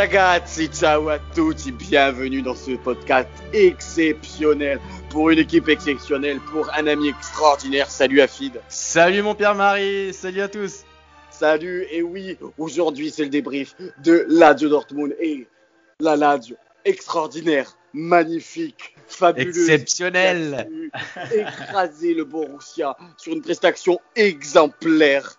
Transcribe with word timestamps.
Ciao 0.00 0.06
ragazzi, 0.06 0.68
ciao 0.68 1.08
à 1.10 1.18
tutti, 1.18 1.72
bienvenue 1.72 2.40
dans 2.40 2.54
ce 2.54 2.70
podcast 2.70 3.28
exceptionnel 3.52 4.80
pour 5.10 5.28
une 5.28 5.40
équipe 5.40 5.68
exceptionnelle, 5.68 6.40
pour 6.50 6.72
un 6.72 6.86
ami 6.86 7.08
extraordinaire. 7.10 7.90
Salut 7.90 8.22
Afid. 8.22 8.58
Salut 8.70 9.20
mon 9.20 9.34
Pierre-Marie, 9.34 10.14
salut 10.14 10.40
à 10.40 10.48
tous. 10.48 10.84
Salut, 11.30 11.86
et 11.90 12.00
oui, 12.00 12.38
aujourd'hui 12.56 13.10
c'est 13.10 13.24
le 13.24 13.28
débrief 13.28 13.76
de 14.02 14.24
Lazio 14.26 14.70
Dortmund 14.70 15.14
et 15.20 15.46
la 16.00 16.16
Lazio 16.16 16.56
extraordinaire, 16.86 17.76
magnifique, 17.92 18.96
fabuleuse. 19.06 19.68
Exceptionnel. 19.68 20.66
Écraser 21.30 22.14
le 22.14 22.24
Borussia 22.24 22.96
sur 23.18 23.34
une 23.34 23.42
prestation 23.42 24.00
exemplaire. 24.16 25.34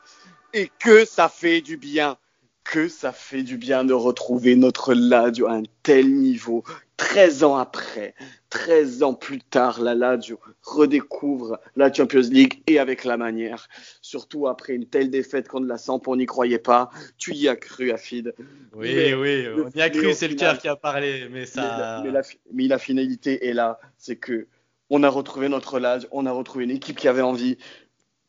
Et 0.54 0.70
que 0.80 1.04
ça 1.06 1.30
fait 1.30 1.62
du 1.62 1.78
bien 1.78 2.18
que 2.64 2.88
ça 2.88 3.12
fait 3.12 3.44
du 3.44 3.58
bien 3.58 3.84
de 3.84 3.94
retrouver 3.94 4.56
notre 4.56 4.94
Lazio 4.94 5.48
à 5.48 5.54
un 5.54 5.64
tel 5.84 6.14
niveau. 6.14 6.64
13 6.98 7.44
ans 7.44 7.58
après, 7.58 8.14
13 8.52 9.02
ans 9.02 9.14
plus 9.16 9.40
tard, 9.40 9.82
la 9.82 9.96
Lazio 9.96 10.40
redécouvre 10.62 11.60
la 11.76 11.92
Champions 11.92 12.22
League 12.30 12.62
et 12.68 12.78
avec 12.78 13.04
la 13.06 13.18
manière. 13.18 13.68
Surtout 14.02 14.48
après 14.48 14.74
une 14.74 14.86
telle 14.86 15.10
défaite 15.10 15.48
contre 15.48 15.66
la 15.66 15.78
Samp, 15.78 16.02
on 16.08 16.16
n'y 16.16 16.28
croyait 16.28 16.60
pas. 16.60 16.92
Tu 17.18 17.34
y 17.34 17.48
as 17.48 17.56
cru, 17.56 17.92
Afid. 17.92 18.36
Oui, 18.74 18.94
mais 18.94 19.14
oui, 19.16 19.48
on 19.58 19.70
y 19.78 19.82
a 19.82 19.90
cru, 19.90 20.14
c'est 20.14 20.28
le 20.28 20.36
cœur 20.36 20.60
qui 20.60 20.68
a 20.68 20.76
parlé, 20.76 21.28
mais 21.32 21.48
ça. 21.48 22.02
Mais 22.06 22.12
la, 22.12 22.22
mais 22.54 22.68
la 22.68 22.78
finalité 22.78 23.48
est 23.48 23.54
là, 23.54 23.80
c'est 23.98 24.18
que 24.18 24.48
on 24.92 25.04
a 25.04 25.10
retrouvé 25.10 25.50
notre 25.50 25.80
Lazio, 25.80 26.08
on 26.12 26.26
a 26.26 26.32
retrouvé 26.32 26.66
une 26.66 26.72
équipe 26.72 26.98
qui 26.98 27.08
avait 27.08 27.22
envie. 27.22 27.58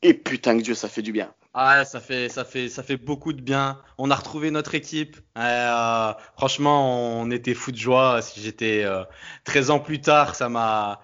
Et 0.01 0.15
putain 0.15 0.57
que 0.57 0.63
Dieu, 0.63 0.75
ça 0.75 0.89
fait 0.89 1.03
du 1.03 1.13
bien. 1.13 1.33
Ah, 1.55 1.85
ça 1.85 2.01
fait, 2.01 2.29
ça 2.31 2.45
fait, 2.45 2.69
ça 2.69 2.83
fait 2.83 2.97
beaucoup 2.97 3.33
de 3.35 3.43
bien. 3.43 3.81
On 3.99 4.11
a 4.11 4.15
retrouvé 4.15 4.51
notre 4.51 4.75
équipe. 4.75 5.19
Euh, 5.37 6.13
franchement, 6.37 7.21
on 7.21 7.31
était 7.31 7.55
fou 7.55 7.73
de 7.73 7.77
joie. 7.77 8.23
Si 8.23 8.41
j'étais 8.41 8.85
euh, 8.85 9.05
13 9.45 9.71
ans 9.71 9.81
plus 9.81 10.01
tard, 10.01 10.35
ça 10.35 10.49
m'a, 10.49 11.01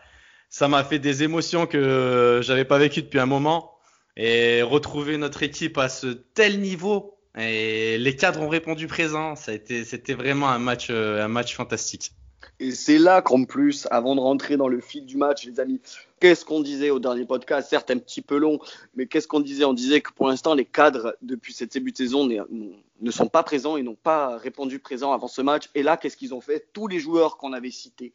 ça 0.48 0.68
m'a 0.68 0.84
fait 0.84 0.98
des 0.98 1.22
émotions 1.22 1.66
que 1.66 2.40
j'avais 2.42 2.64
pas 2.64 2.78
vécues 2.78 3.02
depuis 3.02 3.18
un 3.18 3.26
moment. 3.26 3.78
Et 4.16 4.62
retrouver 4.62 5.18
notre 5.18 5.42
équipe 5.42 5.78
à 5.78 5.88
ce 5.88 6.08
tel 6.08 6.60
niveau, 6.60 7.18
et 7.38 7.98
les 7.98 8.16
cadres 8.16 8.40
ont 8.40 8.48
répondu 8.48 8.86
présent. 8.88 9.36
Ça 9.36 9.52
a 9.52 9.54
été, 9.54 9.84
c'était 9.84 10.14
vraiment 10.14 10.48
un 10.48 10.58
match, 10.58 10.88
euh, 10.90 11.24
un 11.24 11.28
match 11.28 11.54
fantastique. 11.54 12.12
Et 12.60 12.72
c'est 12.72 12.98
là 12.98 13.22
qu'en 13.22 13.44
plus, 13.44 13.86
avant 13.90 14.16
de 14.16 14.20
rentrer 14.20 14.56
dans 14.56 14.68
le 14.68 14.80
fil 14.80 15.06
du 15.06 15.16
match, 15.16 15.46
les 15.46 15.60
amis, 15.60 15.80
qu'est-ce 16.18 16.44
qu'on 16.44 16.60
disait 16.60 16.90
au 16.90 16.98
dernier 16.98 17.24
podcast? 17.24 17.68
Certes, 17.70 17.90
un 17.90 17.98
petit 17.98 18.22
peu 18.22 18.36
long, 18.36 18.58
mais 18.96 19.06
qu'est-ce 19.06 19.28
qu'on 19.28 19.40
disait? 19.40 19.64
On 19.64 19.74
disait 19.74 20.00
que 20.00 20.12
pour 20.12 20.28
l'instant, 20.28 20.54
les 20.54 20.64
cadres, 20.64 21.16
depuis 21.22 21.52
cette 21.52 21.72
début 21.72 21.92
de 21.92 21.96
saison, 21.96 22.26
ne 22.28 23.10
sont 23.10 23.28
pas 23.28 23.44
présents 23.44 23.76
et 23.76 23.82
n'ont 23.82 23.94
pas 23.94 24.36
répondu 24.38 24.80
présent 24.80 25.12
avant 25.12 25.28
ce 25.28 25.40
match. 25.40 25.70
Et 25.76 25.84
là, 25.84 25.96
qu'est-ce 25.96 26.16
qu'ils 26.16 26.34
ont 26.34 26.40
fait? 26.40 26.66
Tous 26.72 26.88
les 26.88 26.98
joueurs 26.98 27.36
qu'on 27.36 27.52
avait 27.52 27.70
cités, 27.70 28.12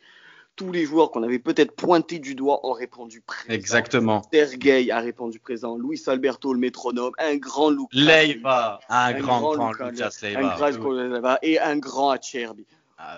tous 0.56 0.72
les 0.72 0.86
joueurs 0.86 1.12
qu'on 1.12 1.24
avait 1.24 1.40
peut-être 1.40 1.72
pointés 1.74 2.20
du 2.20 2.36
doigt 2.36 2.66
ont 2.68 2.74
répondu 2.74 3.22
présent. 3.22 3.54
Exactement. 3.54 4.22
Sergei 4.32 4.92
a 4.92 5.00
répondu 5.00 5.40
présent, 5.40 5.78
Luis 5.78 6.02
Alberto, 6.08 6.54
le 6.54 6.60
métronome, 6.60 7.14
un 7.18 7.38
grand 7.38 7.70
Lucas. 7.70 7.88
Leiva, 7.94 8.80
un, 8.90 8.96
un, 8.96 9.14
grand, 9.14 9.40
grand, 9.40 9.90
Lucas 9.90 10.12
Leiva. 10.22 10.40
Un 10.40 10.72
grand 10.72 10.92
Leiva 10.92 11.40
et 11.42 11.60
un 11.60 11.78
grand 11.78 12.10
Acerbi. 12.12 12.66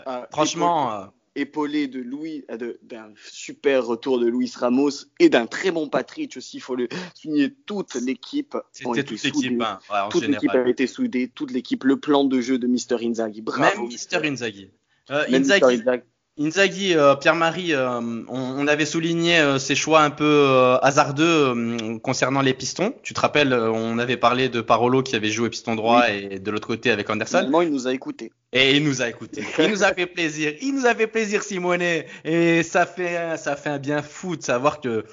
Euh, 0.07 0.25
franchement, 0.31 1.11
épaulé, 1.35 1.83
épaulé 1.83 1.87
de 1.87 1.99
Louis, 1.99 2.45
d'un 2.83 3.09
super 3.23 3.85
retour 3.85 4.19
de 4.19 4.27
Luis 4.27 4.51
Ramos 4.55 5.05
et 5.19 5.29
d'un 5.29 5.47
très 5.47 5.71
bon 5.71 5.89
Patrick 5.89 6.35
aussi. 6.37 6.57
Il 6.57 6.61
faut 6.61 6.75
le 6.75 6.87
souligner. 7.13 7.53
Toute 7.65 7.95
l'équipe, 7.95 8.57
c'était 8.71 9.03
toute 9.03 9.23
l'équipe, 9.23 9.61
hein, 9.61 9.79
ouais, 9.91 10.09
toute 10.09 10.27
l'équipe 10.27 10.51
a 10.51 10.67
été 10.67 10.87
soudée. 10.87 11.27
Toute 11.27 11.51
l'équipe, 11.51 11.83
le 11.83 11.99
plan 11.99 12.23
de 12.23 12.41
jeu 12.41 12.57
de 12.57 12.67
Mister 12.67 12.97
Inzaghi. 13.01 13.41
Bravo. 13.41 13.81
Même 13.81 13.87
Mister 13.87 14.19
Inzaghi. 14.23 14.71
Euh, 15.11 15.25
Inzaghi. 15.29 15.81
Inzaghi. 15.81 16.03
Inzaghi, 16.37 16.93
euh, 16.95 17.15
Pierre-Marie, 17.15 17.73
euh, 17.73 18.01
on, 18.01 18.25
on, 18.27 18.67
avait 18.67 18.85
souligné 18.85 19.39
euh, 19.39 19.57
ses 19.57 19.73
choix 19.73 20.01
un 20.01 20.09
peu 20.09 20.25
euh, 20.25 20.77
hasardeux 20.79 21.99
concernant 22.03 22.41
les 22.41 22.53
pistons. 22.53 22.93
Tu 23.03 23.13
te 23.13 23.21
rappelles, 23.21 23.53
on 23.53 23.97
avait 23.99 24.17
parlé 24.17 24.49
de 24.49 24.59
Parolo 24.59 25.01
qui 25.01 25.15
avait 25.15 25.29
joué 25.29 25.49
piston 25.49 25.75
droit 25.75 26.03
oui. 26.09 26.27
et 26.31 26.39
de 26.39 26.51
l'autre 26.51 26.67
côté 26.67 26.91
avec 26.91 27.09
Anderson. 27.09 27.37
Finalement, 27.37 27.61
il 27.61 27.69
nous 27.69 27.87
a 27.87 27.93
écoutés. 27.93 28.33
Et 28.51 28.75
il 28.75 28.83
nous 28.83 29.01
a 29.01 29.07
écoutés. 29.07 29.45
il 29.59 29.69
nous 29.69 29.83
a 29.83 29.93
fait 29.93 30.07
plaisir. 30.07 30.53
Il 30.61 30.75
nous 30.75 30.85
a 30.85 30.93
fait 30.93 31.07
plaisir, 31.07 31.41
Simone. 31.41 31.81
Et 32.25 32.63
ça 32.63 32.85
fait, 32.85 33.37
ça 33.37 33.55
fait 33.55 33.69
un 33.69 33.79
bien 33.79 34.01
fou 34.01 34.35
de 34.35 34.43
savoir 34.43 34.81
que 34.81 35.05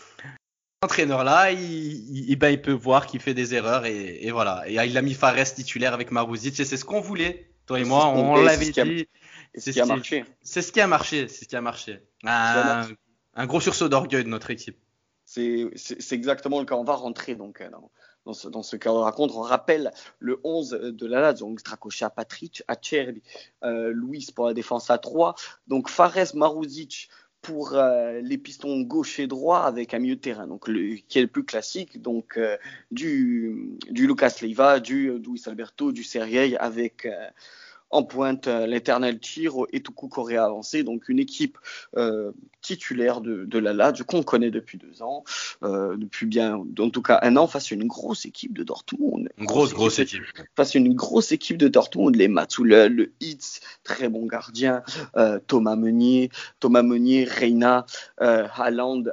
entraîneur 0.82 1.22
là, 1.22 1.52
il, 1.52 2.28
il, 2.28 2.36
ben, 2.36 2.48
il 2.48 2.60
peut 2.60 2.72
voir 2.72 3.06
qu'il 3.06 3.20
fait 3.20 3.34
des 3.34 3.54
erreurs 3.54 3.86
et, 3.86 4.18
et, 4.22 4.32
voilà. 4.32 4.64
Et 4.66 4.74
il 4.84 4.98
a 4.98 5.02
mis 5.02 5.14
Fares 5.14 5.54
titulaire 5.54 5.94
avec 5.94 6.10
Marouzic 6.10 6.58
et 6.58 6.64
c'est 6.64 6.76
ce 6.76 6.84
qu'on 6.84 7.00
voulait. 7.00 7.46
Toi 7.66 7.78
et 7.78 7.84
moi, 7.84 8.08
on, 8.08 8.32
on 8.32 8.42
l'avait 8.42 8.70
dit. 8.70 9.06
C'est 9.54 9.72
ce 9.72 9.72
qui 9.72 9.80
a 9.80 9.86
marché. 9.86 10.24
C'est 10.42 10.62
ce 10.62 10.72
qui 10.72 10.80
a 10.80 10.86
marché. 10.86 11.28
C'est 11.28 11.44
ce 11.44 11.48
qui 11.48 11.56
a 11.56 11.60
marché. 11.60 12.00
Un, 12.24 12.88
un 13.34 13.46
gros 13.46 13.60
sursaut 13.60 13.88
d'orgueil 13.88 14.24
de 14.24 14.28
notre 14.28 14.50
équipe. 14.50 14.78
C'est 15.24 15.70
exactement 16.12 16.60
le 16.60 16.66
cas. 16.66 16.74
On 16.74 16.84
va 16.84 16.94
rentrer 16.94 17.34
donc 17.34 17.60
euh, 17.60 17.70
dans, 17.70 17.90
dans 18.24 18.32
ce, 18.32 18.48
dans 18.48 18.62
ce 18.62 18.76
cadre 18.76 18.98
de 18.98 19.02
raconte. 19.02 19.32
On 19.34 19.40
rappelle 19.40 19.90
le 20.18 20.40
11 20.44 20.70
de 20.70 21.06
la 21.06 21.20
Lazio, 21.20 21.46
donc 21.46 21.60
Stracocha, 21.60 22.10
Patrick, 22.10 22.62
Acerbi, 22.68 23.22
euh, 23.64 23.92
Luis 23.94 24.28
pour 24.34 24.46
la 24.46 24.54
défense 24.54 24.90
à 24.90 24.98
3. 24.98 25.34
Donc 25.66 25.88
Fares, 25.88 26.34
Maruzic 26.34 27.08
pour 27.40 27.74
euh, 27.74 28.20
les 28.20 28.38
pistons 28.38 28.80
gauche 28.82 29.18
et 29.18 29.26
droit 29.26 29.62
avec 29.62 29.94
un 29.94 29.98
milieu 29.98 30.14
de 30.14 30.20
terrain, 30.20 30.46
donc 30.46 30.68
le, 30.68 30.94
qui 31.08 31.18
est 31.18 31.22
le 31.22 31.26
plus 31.26 31.44
classique, 31.44 32.00
donc 32.00 32.36
euh, 32.36 32.56
du, 32.92 33.76
du 33.90 34.06
Lucas 34.06 34.36
Leiva, 34.40 34.78
du 34.78 35.18
Luis 35.18 35.42
Alberto, 35.46 35.90
du 35.90 36.04
Sergei 36.04 36.56
avec 36.58 37.08
en 37.92 38.02
pointe 38.02 38.48
euh, 38.48 38.66
l'éternel 38.66 39.20
Tiro 39.20 39.66
et 39.72 39.82
Tuku 39.82 40.08
Correa 40.08 40.44
avancé, 40.44 40.82
donc 40.82 41.08
une 41.08 41.18
équipe 41.18 41.58
euh, 41.96 42.32
titulaire 42.62 43.20
de, 43.20 43.44
de 43.44 43.58
la 43.58 43.74
Lazio 43.74 44.04
qu'on 44.04 44.22
connaît 44.22 44.50
depuis 44.50 44.78
deux 44.78 45.02
ans, 45.02 45.24
euh, 45.62 45.96
depuis 45.96 46.26
bien, 46.26 46.56
en 46.56 46.90
tout 46.90 47.02
cas 47.02 47.20
un 47.22 47.36
an, 47.36 47.46
face 47.46 47.70
à 47.70 47.74
une 47.74 47.86
grosse 47.86 48.24
équipe 48.24 48.56
de 48.56 48.64
Dortmund. 48.64 49.28
Une 49.36 49.44
grosse, 49.44 49.74
grosse 49.74 49.98
équipe. 49.98 50.22
Face 50.56 50.74
à 50.74 50.78
une 50.78 50.94
grosse 50.94 51.32
équipe 51.32 51.58
de 51.58 51.68
Dortmund, 51.68 52.16
les 52.16 52.28
Matsula, 52.28 52.88
le 52.88 53.12
Hitz, 53.20 53.60
très 53.84 54.08
bon 54.08 54.26
gardien, 54.26 54.82
euh, 55.16 55.38
Thomas 55.46 55.76
Meunier, 55.76 56.30
Thomas 56.60 56.82
Meunier, 56.82 57.24
Reina, 57.24 57.84
Haaland, 58.18 59.04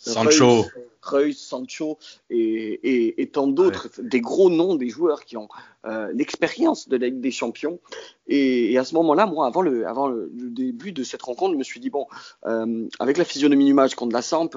Sancho. 0.00 0.62
Reus, 0.62 0.70
Reus, 1.08 1.38
Sancho 1.38 1.98
et, 2.30 2.38
et, 2.38 3.22
et 3.22 3.26
tant 3.28 3.46
d'autres, 3.46 3.88
ouais. 3.98 4.08
des 4.08 4.20
gros 4.20 4.50
noms, 4.50 4.74
des 4.74 4.88
joueurs 4.88 5.24
qui 5.24 5.36
ont 5.36 5.48
euh, 5.86 6.10
l'expérience 6.14 6.88
de 6.88 6.96
la 6.96 7.06
Ligue 7.06 7.20
des 7.20 7.30
Champions. 7.30 7.78
Et, 8.26 8.72
et 8.72 8.78
à 8.78 8.84
ce 8.84 8.94
moment-là, 8.94 9.26
moi, 9.26 9.46
avant, 9.46 9.62
le, 9.62 9.86
avant 9.86 10.08
le, 10.08 10.30
le, 10.36 10.50
début 10.50 10.92
de 10.92 11.02
cette 11.02 11.22
rencontre, 11.22 11.52
je 11.54 11.58
me 11.58 11.64
suis 11.64 11.80
dit, 11.80 11.90
bon, 11.90 12.06
euh, 12.46 12.86
avec 12.98 13.16
la 13.16 13.24
physionomie 13.24 13.66
du 13.66 13.74
match 13.74 13.94
contre 13.94 14.14
la 14.14 14.22
Samp, 14.22 14.50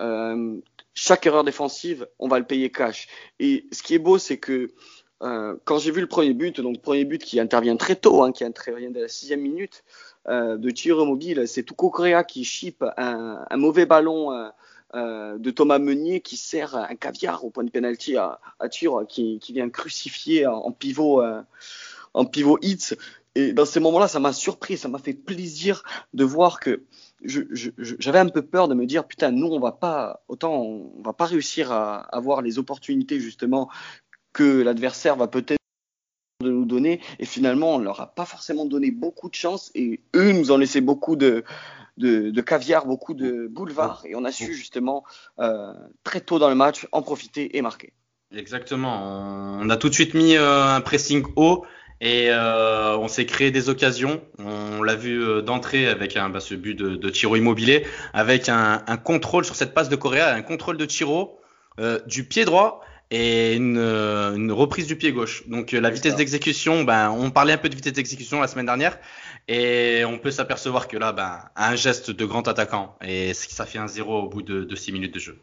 euh, 0.00 0.56
chaque 0.94 1.26
erreur 1.26 1.44
défensive, 1.44 2.06
on 2.18 2.28
va 2.28 2.38
le 2.38 2.44
payer 2.44 2.70
cash. 2.70 3.08
Et 3.38 3.66
ce 3.72 3.82
qui 3.82 3.94
est 3.94 3.98
beau, 3.98 4.18
c'est 4.18 4.38
que 4.38 4.70
euh, 5.22 5.56
quand 5.64 5.78
j'ai 5.78 5.90
vu 5.90 6.00
le 6.00 6.08
premier 6.08 6.34
but, 6.34 6.60
donc 6.60 6.82
premier 6.82 7.04
but 7.04 7.22
qui 7.22 7.38
intervient 7.38 7.76
très 7.76 7.96
tôt, 7.96 8.22
hein, 8.22 8.32
qui 8.32 8.44
intervient 8.44 8.90
dès 8.90 9.02
la 9.02 9.08
sixième 9.08 9.40
minute, 9.40 9.84
euh, 10.28 10.56
de 10.56 10.70
tir 10.70 11.04
mobile, 11.04 11.44
c'est 11.46 11.62
Tuco 11.62 11.90
Correa 11.90 12.24
qui 12.24 12.44
chip 12.44 12.84
un, 12.96 13.44
un 13.48 13.56
mauvais 13.56 13.86
ballon 13.86 14.30
euh, 14.94 15.38
de 15.38 15.50
Thomas 15.50 15.78
Meunier 15.78 16.20
qui 16.20 16.36
sert 16.36 16.76
un 16.76 16.94
caviar 16.96 17.44
au 17.44 17.50
point 17.50 17.64
de 17.64 17.70
pénalty 17.70 18.16
à, 18.16 18.40
à 18.58 18.68
tir, 18.68 19.04
qui, 19.08 19.38
qui, 19.38 19.52
vient 19.52 19.70
crucifier 19.70 20.46
en 20.46 20.70
pivot, 20.72 21.22
euh, 21.22 21.42
en 22.14 22.24
pivot 22.24 22.58
hits. 22.62 22.94
Et 23.34 23.54
dans 23.54 23.64
ces 23.64 23.80
moments-là, 23.80 24.08
ça 24.08 24.20
m'a 24.20 24.32
surpris, 24.32 24.76
ça 24.76 24.88
m'a 24.88 24.98
fait 24.98 25.14
plaisir 25.14 25.82
de 26.12 26.24
voir 26.24 26.60
que 26.60 26.84
j'avais 27.24 28.18
un 28.18 28.28
peu 28.28 28.42
peur 28.42 28.68
de 28.68 28.74
me 28.74 28.84
dire 28.84 29.06
putain, 29.06 29.30
nous 29.30 29.46
on 29.46 29.60
va 29.60 29.72
pas 29.72 30.22
autant 30.28 30.60
on 30.60 31.02
va 31.02 31.12
pas 31.12 31.26
réussir 31.26 31.72
à 31.72 32.00
avoir 32.14 32.42
les 32.42 32.58
opportunités 32.58 33.20
justement 33.20 33.70
que 34.32 34.60
l'adversaire 34.62 35.16
va 35.16 35.28
peut-être 35.28 35.58
de 36.42 36.50
nous 36.50 36.64
donner 36.64 37.00
et 37.20 37.24
finalement 37.24 37.76
on 37.76 37.78
leur 37.78 38.00
a 38.00 38.08
pas 38.08 38.24
forcément 38.24 38.66
donné 38.66 38.90
beaucoup 38.90 39.30
de 39.30 39.34
chance 39.34 39.70
et 39.74 40.00
eux 40.16 40.32
nous 40.32 40.50
ont 40.50 40.58
laissé 40.58 40.80
beaucoup 40.80 41.14
de 41.14 41.44
de, 42.02 42.30
de 42.30 42.40
caviar, 42.40 42.86
beaucoup 42.86 43.14
de 43.14 43.46
boulevard 43.48 44.02
et 44.04 44.14
on 44.14 44.24
a 44.24 44.32
su 44.32 44.54
justement 44.54 45.04
euh, 45.38 45.72
très 46.04 46.20
tôt 46.20 46.38
dans 46.38 46.48
le 46.48 46.54
match 46.54 46.86
en 46.92 47.02
profiter 47.02 47.56
et 47.56 47.62
marquer. 47.62 47.92
Exactement, 48.34 49.58
on 49.60 49.68
a 49.70 49.76
tout 49.76 49.88
de 49.88 49.94
suite 49.94 50.14
mis 50.14 50.36
euh, 50.36 50.64
un 50.64 50.80
pressing 50.80 51.24
haut 51.36 51.64
et 52.00 52.30
euh, 52.30 52.96
on 52.96 53.08
s'est 53.08 53.26
créé 53.26 53.50
des 53.50 53.68
occasions. 53.68 54.20
On 54.38 54.82
l'a 54.82 54.96
vu 54.96 55.42
d'entrée 55.42 55.88
avec 55.88 56.16
un, 56.16 56.28
bah, 56.28 56.40
ce 56.40 56.54
but 56.54 56.74
de, 56.74 56.96
de 56.96 57.10
Tiro 57.10 57.36
immobilier, 57.36 57.86
avec 58.12 58.48
un, 58.48 58.82
un, 58.86 58.96
contrôle 58.96 59.44
sur 59.44 59.54
cette 59.54 59.72
passe 59.72 59.88
de 59.88 59.96
Correa, 59.96 60.34
un 60.34 60.42
contrôle 60.42 60.76
de 60.76 60.84
Tiro 60.84 61.38
euh, 61.80 62.00
du 62.06 62.24
pied 62.24 62.44
droit 62.44 62.82
et 63.12 63.54
une, 63.56 63.76
une, 63.76 64.50
reprise 64.52 64.86
du 64.86 64.96
pied 64.96 65.12
gauche. 65.12 65.46
Donc 65.46 65.72
la 65.72 65.90
vitesse 65.90 66.16
d'exécution, 66.16 66.82
ben, 66.82 67.10
on 67.10 67.30
parlait 67.30 67.52
un 67.52 67.58
peu 67.58 67.68
de 67.68 67.74
vitesse 67.74 67.92
d'exécution 67.92 68.40
la 68.40 68.48
semaine 68.48 68.66
dernière, 68.66 68.98
et 69.48 70.02
on 70.06 70.18
peut 70.18 70.30
s'apercevoir 70.30 70.88
que 70.88 70.96
là, 70.96 71.12
ben, 71.12 71.40
un 71.54 71.76
geste 71.76 72.10
de 72.10 72.24
grand 72.24 72.48
attaquant, 72.48 72.96
et 73.02 73.34
ça 73.34 73.66
fait 73.66 73.78
un 73.78 73.86
zéro 73.86 74.22
au 74.22 74.28
bout 74.28 74.40
de, 74.40 74.64
de 74.64 74.76
six 74.76 74.92
minutes 74.92 75.12
de 75.12 75.20
jeu. 75.20 75.38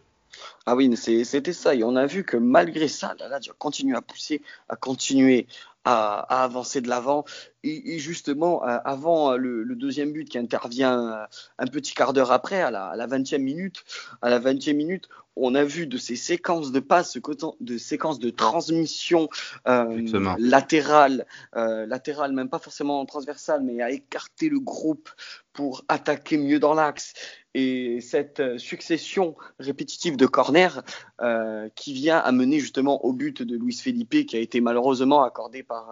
Ah 0.65 0.75
oui, 0.75 0.95
c'était 0.97 1.53
ça. 1.53 1.75
Et 1.75 1.83
on 1.83 1.95
a 1.95 2.05
vu 2.05 2.23
que 2.23 2.37
malgré 2.37 2.87
ça, 2.87 3.15
la 3.19 3.27
Lazio 3.27 3.53
continue 3.57 3.95
à 3.95 4.01
pousser, 4.01 4.41
à 4.67 4.75
continuer 4.75 5.47
à, 5.85 6.43
avancer 6.43 6.81
de 6.81 6.87
l'avant. 6.87 7.25
Et, 7.63 7.99
justement, 7.99 8.65
euh, 8.65 8.77
avant 8.85 9.35
le, 9.35 9.65
deuxième 9.75 10.13
but 10.13 10.29
qui 10.29 10.37
intervient 10.37 11.21
euh, 11.21 11.25
un 11.57 11.67
petit 11.67 11.93
quart 11.93 12.13
d'heure 12.13 12.31
après, 12.31 12.61
à 12.61 12.71
la, 12.71 13.07
20e 13.07 13.39
minute, 13.39 13.83
à 14.21 14.29
la 14.29 14.39
20e 14.39 14.75
minute, 14.75 15.09
on 15.35 15.55
a 15.55 15.63
vu 15.63 15.87
de 15.87 15.97
ces 15.97 16.15
séquences 16.15 16.71
de 16.71 16.79
passes, 16.79 17.17
de 17.59 17.77
séquences 17.77 18.19
de 18.19 18.29
transmission 18.29 19.29
euh, 19.67 20.35
latérale, 20.37 21.25
euh, 21.55 21.85
latérale, 21.85 22.33
même 22.33 22.49
pas 22.49 22.59
forcément 22.59 23.05
transversale, 23.05 23.63
mais 23.63 23.81
à 23.81 23.89
écarter 23.89 24.49
le 24.49 24.59
groupe 24.59 25.09
pour 25.53 25.83
attaquer 25.87 26.37
mieux 26.37 26.59
dans 26.59 26.73
l'axe. 26.73 27.13
Et 27.53 27.99
cette 28.01 28.57
succession 28.57 29.35
répétitive 29.59 30.17
de 30.17 30.25
corners 30.25 30.81
euh, 31.21 31.67
qui 31.75 31.93
vient 31.93 32.17
amener 32.17 32.59
justement 32.59 33.03
au 33.05 33.13
but 33.13 33.41
de 33.41 33.57
Luis 33.57 33.77
Felipe, 33.77 34.25
qui 34.27 34.35
a 34.35 34.39
été 34.39 34.61
malheureusement 34.61 35.23
accordé 35.23 35.63
par 35.63 35.91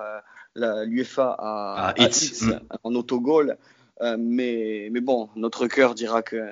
l'UFA 0.85 1.35
à, 1.37 1.93
à, 1.97 2.07
mm. 2.07 2.59
en 2.83 2.95
autogol. 2.95 3.57
mais, 4.17 4.89
mais 4.91 5.01
bon, 5.01 5.29
notre 5.35 5.67
cœur 5.67 5.95
dira 5.95 6.21
que, 6.21 6.43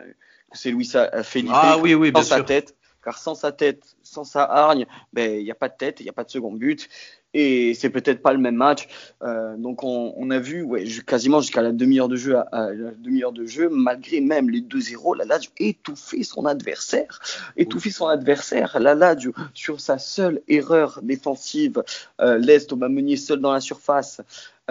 c'est 0.54 0.72
Luis 0.72 0.92
Felipe 1.24 1.52
ah, 1.54 1.78
oui, 1.82 1.94
oui, 1.96 2.12
dans 2.12 2.24
sa 2.24 2.42
tête 2.42 2.76
car 3.06 3.20
sans 3.20 3.36
sa 3.36 3.52
tête, 3.52 3.96
sans 4.16 4.24
sa 4.24 4.44
hargne, 4.44 4.86
ben, 5.14 5.40
il 5.40 5.44
n'y 5.44 5.52
a 5.52 5.56
pas 5.56 5.70
de 5.70 5.76
tête, 5.78 6.00
il 6.00 6.04
n'y 6.04 6.10
a 6.10 6.14
pas 6.14 6.24
de 6.24 6.32
second 6.32 6.54
but. 6.54 6.90
Et 7.38 7.74
c'est 7.74 7.90
peut-être 7.90 8.22
pas 8.22 8.32
le 8.32 8.40
même 8.40 8.56
match. 8.56 8.88
Euh, 9.22 9.58
donc 9.58 9.84
on, 9.84 10.30
a 10.30 10.40
vu 10.40 10.64
ouais, 10.64 10.86
quasiment 11.06 11.42
jusqu'à 11.42 11.62
la 11.62 11.74
demi-heure 11.74 12.08
de 12.08 12.16
jeu, 12.16 12.38
à, 12.38 12.72
la 12.72 12.92
demi-heure 12.92 13.34
de 13.34 13.46
jeu, 13.46 13.68
malgré 13.70 14.22
même 14.22 14.50
les 14.50 14.62
2-0, 14.62 15.18
la 15.18 15.26
Lazio 15.26 15.52
étouffé 15.58 16.24
son 16.24 16.46
adversaire, 16.46 17.20
étouffé 17.58 17.92
son 17.92 18.08
adversaire. 18.08 18.78
La 18.80 18.96
Lazio 18.96 19.34
sur 19.54 19.82
sa 19.82 19.98
seule 19.98 20.42
erreur 20.48 21.02
défensive 21.04 21.84
euh, 22.22 22.38
laisse 22.38 22.68
Thomas 22.68 22.88
Meunier 22.88 23.18
seul 23.18 23.42
dans 23.42 23.52
la 23.52 23.60
surface. 23.60 24.22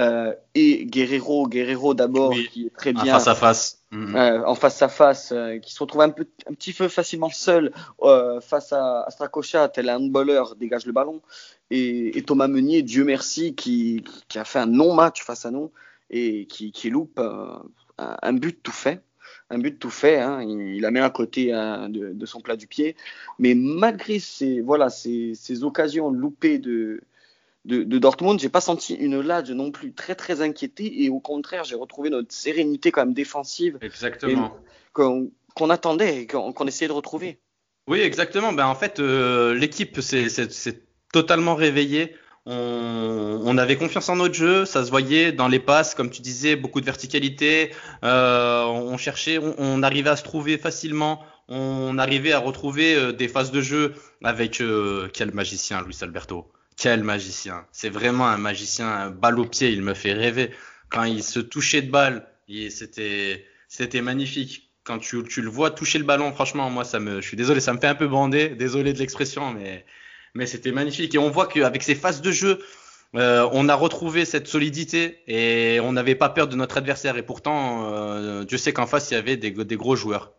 Euh, 0.00 0.35
et 0.56 0.87
Guerrero, 0.87 1.46
Guerrero 1.46 1.94
d'abord, 1.94 2.35
qui 2.50 2.67
est 2.67 2.76
très 2.76 2.93
bien. 2.93 3.14
En 3.14 3.19
face 3.19 3.29
à 3.29 3.35
face. 3.37 3.79
Mm-hmm. 3.93 4.17
Euh, 4.17 4.44
en 4.44 4.55
face 4.56 4.82
à 4.82 4.88
face, 4.88 5.31
euh, 5.32 5.58
qui 5.58 5.73
se 5.73 5.79
retrouve 5.79 6.00
un, 6.00 6.11
peu, 6.11 6.26
un 6.50 6.55
petit 6.55 6.73
peu 6.73 6.88
facilement 6.88 7.31
seul 7.31 7.73
face 8.43 8.73
à, 8.73 9.02
à 9.02 9.11
Strakosha, 9.42 9.69
tel 9.69 9.88
un 9.88 9.96
handballeur, 9.96 10.54
dégage 10.54 10.86
le 10.86 10.92
ballon. 10.92 11.20
Et, 11.70 12.22
Thomas 12.26 12.46
Meunier, 12.46 12.82
Dieu 12.82 13.04
merci, 13.04 13.54
qui, 13.54 14.04
qui 14.28 14.38
a 14.38 14.44
fait 14.44 14.60
un 14.60 14.66
non-match 14.66 15.22
face 15.25 15.44
à 15.44 15.50
nous 15.50 15.72
et 16.10 16.46
qui, 16.46 16.70
qui 16.70 16.90
loupe 16.90 17.20
un, 17.98 18.32
but 18.32 18.62
tout 18.62 18.72
fait 18.72 19.00
un 19.50 19.58
but 19.58 19.78
tout 19.78 19.90
fait. 19.90 20.19
Hein. 20.20 20.42
Il, 20.42 20.81
la 20.81 20.90
met 20.90 21.00
à 21.00 21.10
côté 21.10 21.52
de, 21.52 22.12
de, 22.12 22.26
son 22.26 22.40
plat 22.40 22.56
du 22.56 22.66
pied. 22.66 22.96
Mais 23.38 23.54
malgré 23.54 24.19
ces, 24.19 24.60
voilà, 24.60 24.88
ces, 24.88 25.34
ces 25.34 25.64
occasions 25.64 26.10
loupées 26.10 26.58
de, 26.58 27.02
de, 27.64 27.82
de 27.82 27.98
Dortmund, 27.98 28.40
j'ai 28.40 28.48
pas 28.48 28.60
senti 28.60 28.94
une 28.94 29.20
Lazio 29.20 29.54
non 29.54 29.70
plus 29.70 29.92
très 29.92 30.14
très 30.14 30.40
inquiétée 30.40 31.04
et 31.04 31.10
au 31.10 31.20
contraire, 31.20 31.64
j'ai 31.64 31.76
retrouvé 31.76 32.10
notre 32.10 32.32
sérénité 32.32 32.90
quand 32.90 33.04
même 33.04 33.14
défensive. 33.14 33.78
Exactement. 33.82 34.56
Qu'on 34.92 35.70
attendait 35.70 36.22
et 36.22 36.26
qu'on 36.26 36.66
essayait 36.66 36.88
de 36.88 36.92
retrouver. 36.92 37.38
Oui, 37.86 38.00
exactement. 38.00 38.52
Ben, 38.52 38.66
en 38.66 38.75
fait, 38.75 38.98
euh, 38.98 39.54
l'équipe 39.54 40.00
s'est 40.00 40.82
totalement 41.12 41.54
réveillée. 41.54 42.14
On, 42.46 43.40
on, 43.42 43.56
avait 43.56 43.76
confiance 43.76 44.10
en 44.10 44.16
notre 44.16 44.34
jeu, 44.34 44.66
ça 44.66 44.84
se 44.84 44.90
voyait 44.90 45.32
dans 45.32 45.48
les 45.48 45.60
passes, 45.60 45.94
comme 45.94 46.10
tu 46.10 46.20
disais, 46.20 46.56
beaucoup 46.56 46.81
de 46.81 46.84
verticalité. 46.84 47.70
Euh, 48.04 48.64
on 48.64 48.98
cherchait, 48.98 49.38
on, 49.38 49.54
on, 49.56 49.82
arrivait 49.82 50.10
à 50.10 50.16
se 50.16 50.25
trouver 50.25 50.58
facilement. 50.58 51.25
On 51.48 51.96
arrivait 51.96 52.32
à 52.32 52.38
retrouver 52.38 52.94
euh, 52.96 53.12
des 53.12 53.28
phases 53.28 53.50
de 53.50 53.62
jeu 53.62 53.94
avec 54.22 54.60
euh, 54.60 55.08
quel 55.12 55.32
magicien, 55.32 55.82
Luis 55.82 55.96
Alberto? 56.02 56.50
Quel 56.76 57.02
magicien. 57.02 57.66
C'est 57.72 57.88
vraiment 57.88 58.26
un 58.26 58.36
magicien, 58.36 58.88
un 58.88 59.10
balle 59.10 59.38
au 59.38 59.46
pied. 59.46 59.70
Il 59.70 59.81
me 59.81 59.94
fait 59.94 60.12
rêver. 60.12 60.50
Quand 60.90 61.04
il 61.04 61.22
se 61.22 61.40
touchait 61.40 61.82
de 61.82 61.90
balle, 61.90 62.26
c'était, 62.69 63.46
c'était 63.69 64.02
magnifique. 64.02 64.70
Quand 64.84 64.98
tu, 64.98 65.22
le 65.22 65.48
vois 65.48 65.70
toucher 65.70 65.98
le 65.98 66.04
ballon, 66.04 66.32
franchement, 66.32 66.69
moi, 66.69 66.84
ça 66.84 67.00
me, 67.00 67.22
je 67.22 67.26
suis 67.26 67.38
désolé, 67.38 67.60
ça 67.60 67.72
me 67.72 67.81
fait 67.81 67.86
un 67.86 67.94
peu 67.94 68.06
bander. 68.06 68.50
Désolé 68.50 68.92
de 68.92 68.98
l'expression, 68.98 69.50
mais, 69.50 69.84
mais 70.34 70.46
c'était 70.46 70.72
magnifique. 70.72 71.14
Et 71.14 71.19
on 71.19 71.31
voit 71.31 71.46
qu'avec 71.46 71.82
ces 71.82 71.94
phases 71.94 72.20
de 72.20 72.31
jeu, 72.31 72.60
euh, 73.14 73.48
on 73.52 73.69
a 73.69 73.75
retrouvé 73.75 74.25
cette 74.26 74.46
solidité 74.46 75.22
et 75.26 75.81
on 75.81 75.92
n'avait 75.92 76.14
pas 76.14 76.28
peur 76.28 76.48
de 76.48 76.56
notre 76.56 76.76
adversaire. 76.76 77.16
Et 77.16 77.22
pourtant, 77.22 77.90
euh, 77.92 78.44
Dieu 78.44 78.58
sait 78.58 78.75
qu'en 78.75 78.86
face, 78.86 79.10
il 79.10 79.14
y 79.14 79.16
avait 79.16 79.38
des, 79.38 79.52
des 79.52 79.76
gros 79.76 79.96
joueurs. 79.96 80.32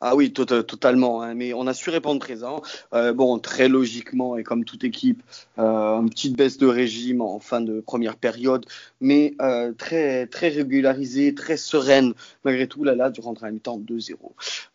Ah 0.00 0.14
oui, 0.14 0.32
totalement. 0.32 1.22
Hein, 1.22 1.34
mais 1.34 1.52
on 1.52 1.66
a 1.66 1.74
su 1.74 1.90
répondre 1.90 2.20
présent. 2.20 2.62
Euh, 2.92 3.12
bon, 3.12 3.38
très 3.40 3.68
logiquement 3.68 4.36
et 4.36 4.44
comme 4.44 4.64
toute 4.64 4.84
équipe, 4.84 5.22
euh, 5.58 6.00
une 6.00 6.08
petite 6.08 6.36
baisse 6.36 6.56
de 6.56 6.66
régime 6.68 7.20
en 7.20 7.40
fin 7.40 7.60
de 7.60 7.80
première 7.80 8.16
période, 8.16 8.64
mais 9.00 9.34
euh, 9.42 9.72
très 9.72 10.26
très 10.28 10.48
régularisée, 10.50 11.34
très 11.34 11.56
sereine 11.56 12.14
malgré 12.44 12.68
tout. 12.68 12.84
Là, 12.84 12.94
là, 12.94 13.10
durant 13.10 13.34
la 13.40 13.50
mi-temps 13.50 13.78
2-0. 13.78 14.14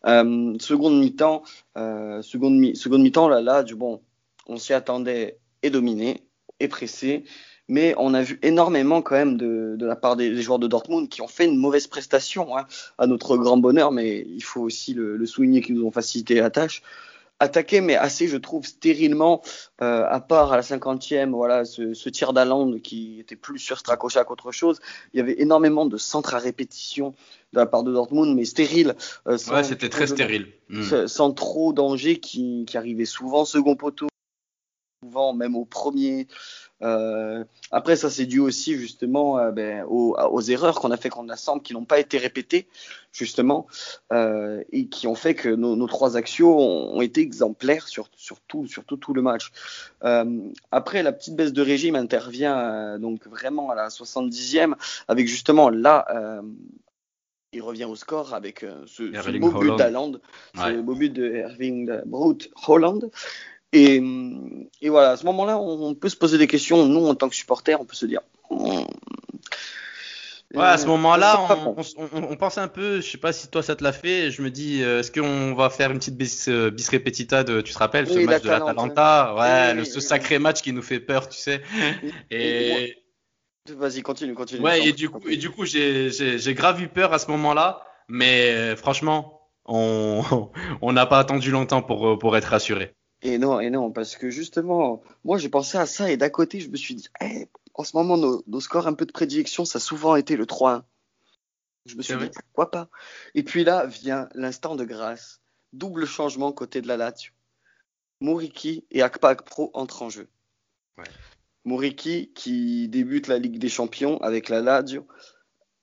Euh, 0.06 0.54
seconde 0.60 1.00
mi-temps, 1.00 1.42
euh, 1.78 2.20
seconde 2.20 2.56
mi 2.58 2.76
seconde 2.76 3.02
mi-temps, 3.02 3.28
là, 3.28 3.40
là, 3.40 3.62
du 3.62 3.74
bon, 3.76 4.02
on 4.46 4.58
s'y 4.58 4.74
attendait 4.74 5.38
et 5.62 5.70
dominé 5.70 6.22
et 6.60 6.68
pressé 6.68 7.24
mais 7.68 7.94
on 7.96 8.14
a 8.14 8.22
vu 8.22 8.38
énormément 8.42 9.02
quand 9.02 9.14
même 9.14 9.36
de, 9.36 9.76
de 9.78 9.86
la 9.86 9.96
part 9.96 10.16
des, 10.16 10.40
joueurs 10.42 10.58
de 10.58 10.66
Dortmund 10.66 11.08
qui 11.08 11.22
ont 11.22 11.28
fait 11.28 11.46
une 11.46 11.56
mauvaise 11.56 11.86
prestation 11.86 12.56
hein, 12.56 12.66
à 12.98 13.06
notre 13.06 13.36
grand 13.36 13.56
bonheur, 13.56 13.92
mais 13.92 14.26
il 14.28 14.42
faut 14.42 14.60
aussi 14.60 14.94
le, 14.94 15.16
le 15.16 15.26
souligner 15.26 15.62
qu'ils 15.62 15.74
nous 15.74 15.86
ont 15.86 15.90
facilité 15.90 16.34
la 16.36 16.50
tâche. 16.50 16.82
Attaqué, 17.40 17.80
mais 17.80 17.96
assez, 17.96 18.28
je 18.28 18.36
trouve, 18.36 18.64
stérilement, 18.64 19.42
euh, 19.82 20.06
à 20.08 20.20
part 20.20 20.52
à 20.52 20.56
la 20.56 20.62
cinquantième, 20.62 21.32
voilà, 21.32 21.64
ce, 21.64 21.92
ce 21.92 22.08
tir 22.08 22.32
d'Aland 22.32 22.78
qui 22.78 23.18
était 23.18 23.34
plus 23.34 23.58
sur 23.58 23.78
Strakosha 23.78 24.22
qu'autre 24.22 24.52
chose. 24.52 24.78
Il 25.12 25.16
y 25.18 25.20
avait 25.20 25.40
énormément 25.42 25.84
de 25.84 25.96
centres 25.96 26.36
à 26.36 26.38
répétition 26.38 27.12
de 27.52 27.58
la 27.58 27.66
part 27.66 27.82
de 27.82 27.92
Dortmund, 27.92 28.36
mais 28.36 28.44
stérile. 28.44 28.94
Euh, 29.26 29.36
ouais, 29.50 29.64
c'était 29.64 29.88
très 29.88 30.06
stérile. 30.06 30.46
Hmm. 30.68 31.08
Sans 31.08 31.32
trop 31.32 31.72
danger, 31.72 32.18
qui, 32.20 32.66
qui 32.68 32.76
arrivait 32.78 33.04
souvent 33.04 33.44
second 33.44 33.74
poteau, 33.74 34.06
souvent 35.04 35.34
même 35.34 35.56
au 35.56 35.64
premier. 35.64 36.26
Euh, 36.82 37.44
après, 37.70 37.96
ça 37.96 38.10
c'est 38.10 38.26
dû 38.26 38.40
aussi 38.40 38.74
justement 38.74 39.38
euh, 39.38 39.52
ben, 39.52 39.84
aux, 39.88 40.16
aux, 40.16 40.40
erreurs 40.40 40.80
qu'on 40.80 40.90
a 40.90 40.96
fait 40.96 41.08
contre 41.08 41.28
la 41.28 41.36
Samp 41.36 41.60
qui 41.60 41.72
n'ont 41.72 41.84
pas 41.84 41.98
été 41.98 42.18
répétées 42.18 42.68
justement 43.12 43.66
euh, 44.12 44.62
et 44.72 44.88
qui 44.88 45.06
ont 45.06 45.14
fait 45.14 45.34
que 45.34 45.48
nos, 45.48 45.76
nos 45.76 45.86
trois 45.86 46.16
axios 46.16 46.58
ont, 46.58 46.96
ont, 46.96 47.00
été 47.00 47.20
exemplaires 47.20 47.86
sur, 47.86 48.08
sur, 48.16 48.40
tout, 48.40 48.66
sur 48.66 48.84
tout, 48.84 48.96
tout 48.96 49.14
le 49.14 49.22
match. 49.22 49.52
Après, 50.70 51.02
la 51.02 51.12
petite 51.12 51.36
baisse 51.36 51.52
de 51.52 51.62
régime 51.62 51.96
intervient 51.96 52.98
donc 52.98 53.26
vraiment 53.26 53.70
à 53.70 53.74
la 53.74 53.88
70e 53.88 54.74
avec 55.08 55.28
justement 55.28 55.70
là 55.70 56.42
il 57.52 57.62
revient 57.62 57.84
au 57.84 57.94
score 57.94 58.34
avec 58.34 58.66
ce, 58.86 59.12
ce 59.12 59.38
beau 59.38 59.52
but 59.52 59.76
d'Aland, 59.76 60.12
ouais. 60.12 60.20
ce 60.56 60.80
beau 60.80 60.96
but 60.96 61.12
de 61.12 61.24
Erving 61.24 62.00
Brout 62.04 62.50
Holland. 62.66 63.08
Et, 63.74 64.00
et, 64.80 64.88
voilà, 64.88 65.10
à 65.10 65.16
ce 65.16 65.26
moment-là, 65.26 65.58
on, 65.58 65.94
peut 65.94 66.08
se 66.08 66.16
poser 66.16 66.38
des 66.38 66.46
questions. 66.46 66.86
Nous, 66.86 67.06
en 67.06 67.16
tant 67.16 67.28
que 67.28 67.34
supporters, 67.34 67.80
on 67.80 67.84
peut 67.84 67.96
se 67.96 68.06
dire. 68.06 68.20
Hmm, 68.48 68.84
ouais, 70.54 70.62
à 70.62 70.78
ce 70.78 70.86
moment-là, 70.86 71.40
on, 71.66 71.74
on, 72.12 72.36
pense 72.36 72.56
un 72.56 72.68
peu, 72.68 73.00
je 73.00 73.10
sais 73.10 73.18
pas 73.18 73.32
si 73.32 73.48
toi 73.48 73.64
ça 73.64 73.74
te 73.74 73.82
l'a 73.82 73.92
fait, 73.92 74.30
je 74.30 74.42
me 74.42 74.50
dis, 74.50 74.82
euh, 74.84 75.00
est-ce 75.00 75.10
qu'on 75.10 75.54
va 75.54 75.70
faire 75.70 75.90
une 75.90 75.98
petite 75.98 76.16
bis, 76.16 76.46
euh, 76.48 76.70
bis 76.70 76.88
répétita 76.88 77.42
de, 77.42 77.60
tu 77.62 77.74
te 77.74 77.78
rappelles, 77.78 78.06
ce 78.06 78.20
match 78.20 78.42
de 78.42 78.48
l'Atalanta? 78.48 79.34
Ouais, 79.34 79.72
oui, 79.72 79.78
le, 79.78 79.84
ce 79.84 79.98
sacré 79.98 80.38
match 80.38 80.62
qui 80.62 80.72
nous 80.72 80.82
fait 80.82 81.00
peur, 81.00 81.28
tu 81.28 81.38
sais. 81.38 81.60
Et. 82.30 82.96
Vas-y, 83.68 84.02
continue, 84.02 84.34
continue. 84.34 84.60
Ouais, 84.60 84.86
et 84.86 84.92
du 84.92 85.08
coup, 85.08 85.26
et 85.26 85.38
du 85.38 85.50
coup, 85.50 85.64
j'ai 85.64 86.54
grave 86.54 86.80
eu 86.80 86.88
peur 86.88 87.12
à 87.12 87.18
ce 87.18 87.28
moment-là, 87.30 87.82
mais 88.08 88.50
euh, 88.50 88.76
franchement, 88.76 89.48
on 89.64 90.22
n'a 90.92 91.06
pas 91.06 91.18
attendu 91.18 91.50
longtemps 91.50 91.82
pour, 91.82 92.18
pour 92.18 92.36
être 92.36 92.44
rassuré. 92.44 92.94
Et 93.24 93.38
non, 93.38 93.58
et 93.58 93.70
non, 93.70 93.90
parce 93.90 94.16
que 94.16 94.28
justement, 94.28 95.02
moi 95.24 95.38
j'ai 95.38 95.48
pensé 95.48 95.78
à 95.78 95.86
ça 95.86 96.10
et 96.10 96.18
d'à 96.18 96.28
côté, 96.28 96.60
je 96.60 96.68
me 96.68 96.76
suis 96.76 96.94
dit, 96.94 97.08
hey, 97.20 97.48
en 97.72 97.82
ce 97.82 97.96
moment, 97.96 98.18
nos, 98.18 98.44
nos, 98.46 98.60
scores 98.60 98.86
un 98.86 98.92
peu 98.92 99.06
de 99.06 99.12
prédilection, 99.12 99.64
ça 99.64 99.78
a 99.78 99.80
souvent 99.80 100.14
été 100.14 100.36
le 100.36 100.44
3-1. 100.44 100.82
Je 101.86 101.96
me 101.96 102.02
suis 102.02 102.16
dit, 102.16 102.28
pourquoi 102.28 102.70
pas? 102.70 102.88
Et 103.34 103.42
puis 103.42 103.64
là 103.64 103.86
vient 103.86 104.28
l'instant 104.34 104.76
de 104.76 104.84
grâce. 104.84 105.40
Double 105.72 106.06
changement 106.06 106.52
côté 106.52 106.82
de 106.82 106.88
la 106.88 106.98
Lazio. 106.98 107.32
Mouriki 108.20 108.86
et 108.90 109.02
Akpak 109.02 109.42
Pro 109.42 109.70
entrent 109.74 110.02
en 110.02 110.10
jeu. 110.10 110.28
Ouais. 110.98 111.04
Mouriki 111.64 112.30
qui 112.34 112.88
débute 112.88 113.26
la 113.26 113.38
Ligue 113.38 113.58
des 113.58 113.68
Champions 113.68 114.18
avec 114.18 114.50
la 114.50 114.60
Lazio. 114.60 115.06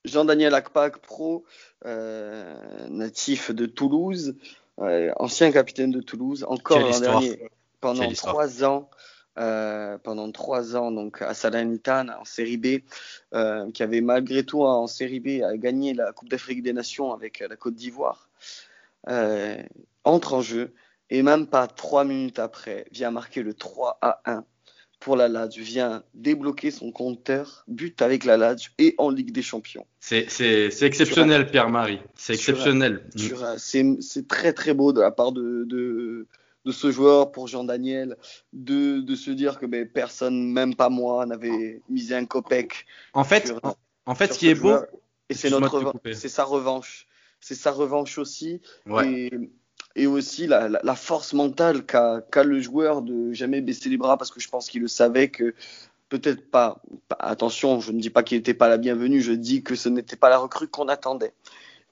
Jean-Daniel 0.05 0.53
Akpak 0.55 0.99
Pro, 0.99 1.45
euh, 1.85 2.87
natif 2.89 3.51
de 3.51 3.65
Toulouse, 3.65 4.35
Ancien 4.77 5.51
capitaine 5.51 5.91
de 5.91 6.01
Toulouse, 6.01 6.45
encore 6.47 6.79
l'an 6.79 6.99
dernier, 6.99 7.39
pendant 7.81 8.11
trois 8.13 8.63
ans, 8.63 8.89
euh, 9.37 9.97
pendant 9.97 10.31
trois 10.31 10.75
ans 10.75 10.91
donc 10.91 11.21
à 11.21 11.33
Salernitana 11.33 12.19
en 12.19 12.25
Série 12.25 12.57
B, 12.57 12.83
euh, 13.33 13.71
qui 13.71 13.81
avait 13.83 14.01
malgré 14.01 14.43
tout 14.43 14.63
en 14.63 14.87
Série 14.87 15.19
B 15.19 15.41
gagné 15.55 15.93
la 15.93 16.11
Coupe 16.11 16.29
d'Afrique 16.29 16.63
des 16.63 16.73
Nations 16.73 17.13
avec 17.13 17.39
la 17.39 17.55
Côte 17.55 17.75
d'Ivoire, 17.75 18.29
euh, 19.09 19.61
entre 20.03 20.33
en 20.33 20.41
jeu 20.41 20.73
et 21.09 21.23
même 21.23 21.47
pas 21.47 21.67
trois 21.67 22.03
minutes 22.03 22.39
après 22.39 22.85
vient 22.91 23.11
marquer 23.11 23.41
le 23.41 23.53
3 23.53 23.97
à 24.01 24.21
1 24.25 24.45
pour 25.01 25.17
la 25.17 25.27
Lazio, 25.27 25.63
vient 25.63 26.03
débloquer 26.13 26.71
son 26.71 26.91
compteur, 26.91 27.65
but 27.67 28.01
avec 28.01 28.23
la 28.23 28.37
Lazio 28.37 28.71
et 28.77 28.95
en 28.99 29.09
Ligue 29.09 29.31
des 29.31 29.41
Champions. 29.41 29.85
C'est 29.99 30.27
exceptionnel, 30.81 31.47
Pierre-Marie. 31.47 31.99
C'est 32.15 32.35
exceptionnel. 32.35 33.03
C'est 33.57 34.27
très 34.29 34.53
très 34.53 34.73
beau 34.73 34.93
de 34.93 35.01
la 35.01 35.11
part 35.11 35.33
de, 35.33 35.65
de, 35.65 36.27
de 36.65 36.71
ce 36.71 36.91
joueur 36.91 37.31
pour 37.31 37.47
Jean-Daniel 37.47 38.15
de, 38.53 39.01
de, 39.01 39.15
se 39.15 39.31
dire 39.31 39.59
que 39.59 39.65
ben, 39.65 39.87
personne, 39.87 40.51
même 40.51 40.75
pas 40.75 40.89
moi, 40.89 41.25
n'avait 41.25 41.81
misé 41.89 42.15
un 42.15 42.25
copec. 42.25 42.85
En 43.13 43.23
fait, 43.23 43.53
en, 44.05 44.15
fait 44.15 44.33
ce 44.33 44.39
qui 44.39 44.49
est 44.49 44.55
beau, 44.55 44.77
et 45.29 45.33
c'est 45.33 45.49
sa 46.29 46.43
revanche. 46.43 47.07
C'est 47.39 47.55
sa 47.55 47.71
revanche 47.71 48.19
aussi. 48.19 48.61
Et, 49.03 49.31
et, 49.95 50.07
aussi 50.07 50.47
la, 50.47 50.95
force 50.95 51.33
mentale 51.33 51.85
qu'a 51.85 52.43
le 52.43 52.59
joueur 52.59 53.01
de 53.01 53.33
jamais 53.33 53.61
baisser 53.61 53.89
les 53.89 53.97
bras 53.97 54.17
parce 54.17 54.31
que 54.31 54.39
je 54.39 54.49
pense 54.49 54.69
qu'il 54.69 54.81
le 54.81 54.87
savait 54.87 55.29
que 55.29 55.53
peut-être 56.09 56.49
pas, 56.49 56.81
Attention, 57.19 57.79
je 57.79 57.91
ne 57.91 57.99
dis 57.99 58.09
pas 58.09 58.23
qu'il 58.23 58.37
n'était 58.37 58.53
pas 58.53 58.67
la 58.67 58.77
bienvenue, 58.77 59.21
je 59.21 59.31
dis 59.31 59.63
que 59.63 59.75
ce 59.75 59.89
n'était 59.89 60.17
pas 60.17 60.29
la 60.29 60.37
recrue 60.37 60.67
qu'on 60.67 60.87
attendait. 60.87 61.33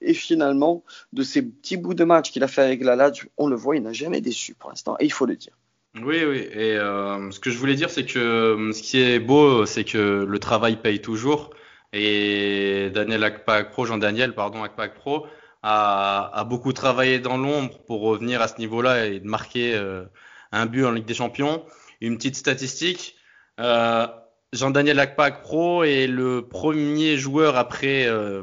Et 0.02 0.14
finalement, 0.14 0.84
de 1.12 1.22
ces 1.22 1.42
petits 1.42 1.76
bouts 1.76 1.94
de 1.94 2.04
match 2.04 2.30
qu'il 2.30 2.42
a 2.42 2.48
fait 2.48 2.62
avec 2.62 2.82
la 2.82 2.96
Lazio, 2.96 3.28
on 3.36 3.46
le 3.46 3.56
voit, 3.56 3.76
il 3.76 3.82
n'a 3.82 3.92
jamais 3.92 4.20
déçu 4.20 4.54
pour 4.54 4.70
l'instant, 4.70 4.96
et 4.98 5.04
il 5.04 5.12
faut 5.12 5.26
le 5.26 5.36
dire. 5.36 5.52
Oui, 5.96 6.24
oui. 6.24 6.48
Et 6.52 6.76
euh, 6.76 7.30
ce 7.30 7.40
que 7.40 7.50
je 7.50 7.58
voulais 7.58 7.74
dire, 7.74 7.90
c'est 7.90 8.06
que 8.06 8.18
euh, 8.18 8.72
ce 8.72 8.82
qui 8.82 9.00
est 9.00 9.18
beau, 9.18 9.66
c'est 9.66 9.84
que 9.84 10.24
le 10.24 10.38
travail 10.38 10.76
paye 10.76 11.00
toujours. 11.00 11.50
Et 11.92 12.90
Daniel 12.94 13.24
Akpak 13.24 13.70
Pro, 13.70 13.84
Jean-Daniel, 13.84 14.34
pardon, 14.34 14.62
Akpak 14.62 14.94
Pro, 14.94 15.26
a, 15.62 16.30
a, 16.32 16.44
beaucoup 16.44 16.72
travaillé 16.72 17.18
dans 17.18 17.36
l'ombre 17.36 17.78
pour 17.86 18.00
revenir 18.00 18.40
à 18.40 18.48
ce 18.48 18.58
niveau-là 18.58 19.06
et 19.06 19.20
de 19.20 19.26
marquer 19.26 19.74
euh, 19.74 20.04
un 20.52 20.66
but 20.66 20.84
en 20.84 20.92
Ligue 20.92 21.06
des 21.06 21.14
Champions. 21.14 21.64
Une 22.00 22.16
petite 22.16 22.36
statistique. 22.36 23.16
Euh, 23.58 24.06
Jean-Daniel 24.52 24.98
Akpak 24.98 25.42
Pro 25.42 25.84
est 25.84 26.08
le 26.08 26.42
premier 26.46 27.16
joueur 27.16 27.56
après 27.56 28.06
euh, 28.06 28.42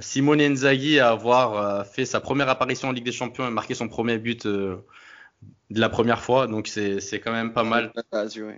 Simone 0.00 0.40
Inzaghi 0.40 1.00
à 1.00 1.10
avoir 1.10 1.56
euh, 1.56 1.84
fait 1.84 2.04
sa 2.04 2.20
première 2.20 2.48
apparition 2.48 2.88
en 2.88 2.92
Ligue 2.92 3.04
des 3.04 3.12
Champions 3.12 3.48
et 3.48 3.50
marqué 3.50 3.74
son 3.74 3.88
premier 3.88 4.18
but 4.18 4.46
euh, 4.46 4.76
de 5.70 5.80
la 5.80 5.88
première 5.88 6.20
fois. 6.20 6.46
Donc 6.46 6.68
c'est 6.68 7.20
quand 7.20 7.32
même 7.32 7.52
pas 7.52 7.64
mal. 7.64 7.90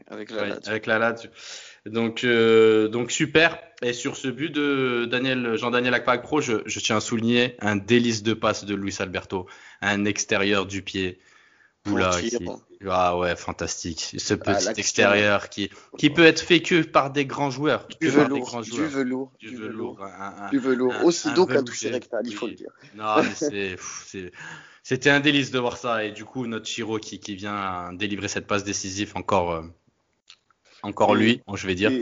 avec 0.08 0.30
la 0.30 0.46
Lazio. 0.48 0.66
avec 0.66 0.86
la 0.86 0.98
Lazio. 0.98 1.30
Donc, 1.87 2.25
euh, 2.25 2.88
donc 2.88 3.10
super. 3.10 3.58
Et 3.82 3.92
sur 3.92 4.16
ce 4.16 4.28
but 4.28 4.50
de 4.50 5.06
Daniel, 5.10 5.56
Jean-Daniel 5.56 5.94
Akpak 5.94 6.22
Pro, 6.22 6.40
je, 6.40 6.62
je, 6.66 6.80
tiens 6.80 6.99
à 6.99 7.00
souligner 7.00 7.56
un 7.60 7.76
délice 7.76 8.22
de 8.22 8.34
passe 8.34 8.64
de 8.64 8.75
Luis 8.75 8.96
Alberto, 8.99 9.46
un 9.80 10.04
extérieur 10.04 10.66
du 10.66 10.82
pied. 10.82 11.18
Oula, 11.87 12.10
ah 12.90 13.16
ouais, 13.16 13.34
fantastique. 13.37 14.14
Ce 14.18 14.34
ah, 14.34 14.37
petit 14.37 14.78
extérieur 14.78 15.49
qui, 15.49 15.70
qui 15.96 16.10
peut 16.10 16.25
être 16.25 16.40
fait 16.40 16.60
que 16.60 16.82
par 16.82 17.10
des 17.10 17.25
grands 17.25 17.50
joueurs. 17.50 17.88
Du 18.00 18.08
velours, 18.08 18.60
du 18.60 18.70
velours, 18.70 19.32
du 19.38 19.56
velours, 19.56 19.99
du 20.50 20.58
velours, 20.58 20.94
aussi 21.04 21.32
doux 21.32 21.46
qu'un 21.46 21.62
toucher 21.62 21.88
rectal, 21.88 22.22
il 22.26 22.34
faut 22.34 22.49
le 22.49 22.54
dire. 22.54 22.70
Non, 22.96 23.22
mais 23.22 23.30
c'est, 23.34 24.30
c'était 24.82 25.08
un 25.08 25.20
délice 25.20 25.50
de 25.50 25.58
voir 25.58 25.78
ça. 25.78 26.04
Et 26.04 26.12
du 26.12 26.26
coup, 26.26 26.46
notre 26.46 26.66
Chiro 26.66 26.99
qui, 26.99 27.18
qui 27.18 27.34
vient 27.34 27.94
délivrer 27.94 28.28
cette 28.28 28.46
passe 28.46 28.64
décisive, 28.64 29.12
encore, 29.14 29.64
encore 30.82 31.14
lui, 31.14 31.42
je 31.54 31.66
vais 31.66 31.75
dire. 31.75 31.92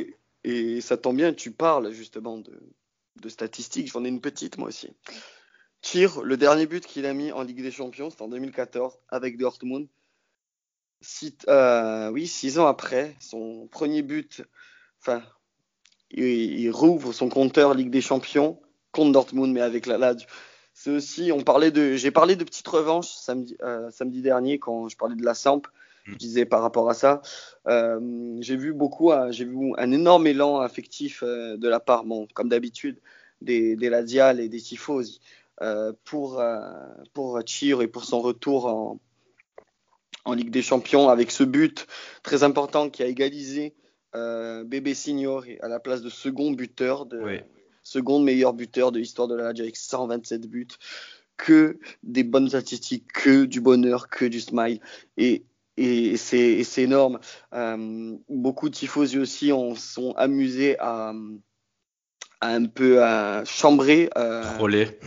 Et, 0.45 0.81
ça 0.81 0.97
tombe 0.97 1.17
bien, 1.17 1.35
tu 1.35 1.51
parles 1.51 1.93
justement 1.93 2.39
de, 2.39 2.59
de 3.21 3.29
statistiques. 3.29 3.91
J'en 3.93 4.05
ai 4.05 4.09
une 4.09 4.21
petite 4.21 4.57
moi 4.59 4.69
aussi. 4.69 4.91
Tire, 5.81 6.23
le 6.23 6.37
dernier 6.37 6.67
but 6.67 6.85
qu'il 6.85 7.07
a 7.07 7.13
mis 7.13 7.31
en 7.33 7.43
Ligue 7.43 7.63
des 7.63 7.71
Champions, 7.71 8.11
c'était 8.11 8.23
en 8.23 8.29
2014 8.29 8.99
avec 9.09 9.37
Dortmund. 9.37 9.89
Euh, 11.49 12.11
oui, 12.11 12.27
six 12.27 12.59
ans 12.59 12.67
après, 12.67 13.17
son 13.21 13.69
premier 13.71 14.03
but, 14.03 14.43
enfin, 15.01 15.23
il, 16.11 16.69
rouvre 16.71 17.13
son 17.13 17.29
compteur 17.29 17.75
Ligue 17.75 17.91
des 17.91 18.01
Champions 18.01 18.61
contre 18.91 19.13
Dortmund, 19.13 19.53
mais 19.53 19.61
avec 19.61 19.87
la 19.87 19.99
Lazio. 19.99 20.27
C'est 20.75 20.91
aussi, 20.91 21.33
on 21.33 21.43
parlait 21.43 21.71
de, 21.71 21.95
j'ai 21.95 22.11
parlé 22.11 22.37
de 22.37 22.45
petites 22.45 22.69
revanches 22.69 23.09
samedi, 23.09 23.57
euh, 23.63 23.91
samedi 23.91 24.23
dernier 24.23 24.59
quand 24.59 24.89
je 24.89 24.97
parlais 24.97 25.17
de 25.17 25.25
la 25.25 25.35
Samp. 25.35 25.67
Je 26.09 26.15
mm. 26.15 26.17
disais 26.17 26.45
par 26.45 26.63
rapport 26.63 26.91
à 26.91 26.95
ça, 26.95 27.23
euh, 27.69 28.37
j'ai 28.41 28.57
vu 28.57 28.73
beaucoup, 28.73 29.13
j'ai 29.31 29.45
vu 29.45 29.73
un 29.77 29.93
énorme 29.93 30.27
élan 30.27 30.61
affectif 30.61 31.23
de 31.23 31.69
la 31.69 31.81
part, 31.81 32.05
bon, 32.05 32.27
comme 32.35 32.49
d'habitude, 32.49 32.99
des, 33.41 33.77
des 33.77 33.89
Ladiales 33.89 34.41
et 34.41 34.49
des 34.49 34.61
Tifosi. 34.61 35.21
Euh, 35.61 35.93
pour, 36.05 36.39
euh, 36.39 36.61
pour 37.15 37.41
Chir 37.45 37.83
et 37.83 37.89
pour 37.89 38.05
son 38.05 38.21
retour 38.21 38.67
en, 38.67 39.01
en 40.25 40.33
Ligue 40.33 40.51
des 40.51 40.63
Champions 40.63 41.09
avec 41.09 41.33
ce 41.33 41.43
but 41.43 41.89
très 42.23 42.45
important 42.45 42.91
qui 42.91 43.03
a 43.03 43.07
égalisé 43.07 43.75
euh, 44.15 44.63
Bébé 44.63 44.95
Signor 44.95 45.45
à 45.61 45.67
la 45.67 45.81
place 45.81 46.01
de 46.01 46.11
second 46.11 46.53
buteur, 46.53 47.07
de 47.07 47.41
second 47.83 48.21
meilleur 48.21 48.53
buteur 48.55 48.93
de 48.93 49.01
l'histoire 49.01 49.27
de 49.27 49.35
la 49.35 49.45
Lazio 49.45 49.65
avec 49.65 49.77
127 49.77 50.47
buts. 50.47 50.69
Que 51.37 51.79
des 52.03 52.25
bonnes 52.25 52.49
statistiques, 52.49 53.13
que 53.13 53.45
du 53.45 53.61
bonheur, 53.61 54.09
que 54.09 54.25
du 54.25 54.41
smile. 54.41 54.81
Et, 55.17 55.45
et 55.79 56.17
c'est 56.17 56.83
énorme. 56.83 57.21
beaucoup 58.29 58.69
de 58.69 58.75
tifosi 58.75 59.19
aussi 59.19 59.53
ont, 59.53 59.75
sont 59.75 60.13
amusés 60.17 60.77
à, 60.79 61.13
un 62.41 62.67
peu 62.67 63.03
à 63.03 63.45
chambrer 63.45 64.11
euh, 64.17 64.43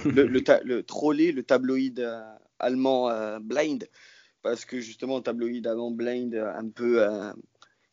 le, 0.05 0.27
le, 0.27 0.43
le, 0.63 0.83
troller 0.83 1.31
le 1.31 1.43
tabloïd 1.43 1.99
euh, 1.99 2.21
allemand 2.59 3.09
euh, 3.09 3.39
Blind. 3.39 3.87
Parce 4.41 4.65
que 4.65 4.79
justement 4.79 5.17
le 5.17 5.23
tabloïd 5.23 5.67
allemand 5.67 5.91
Blind 5.91 6.33
un 6.35 6.67
peu 6.69 7.05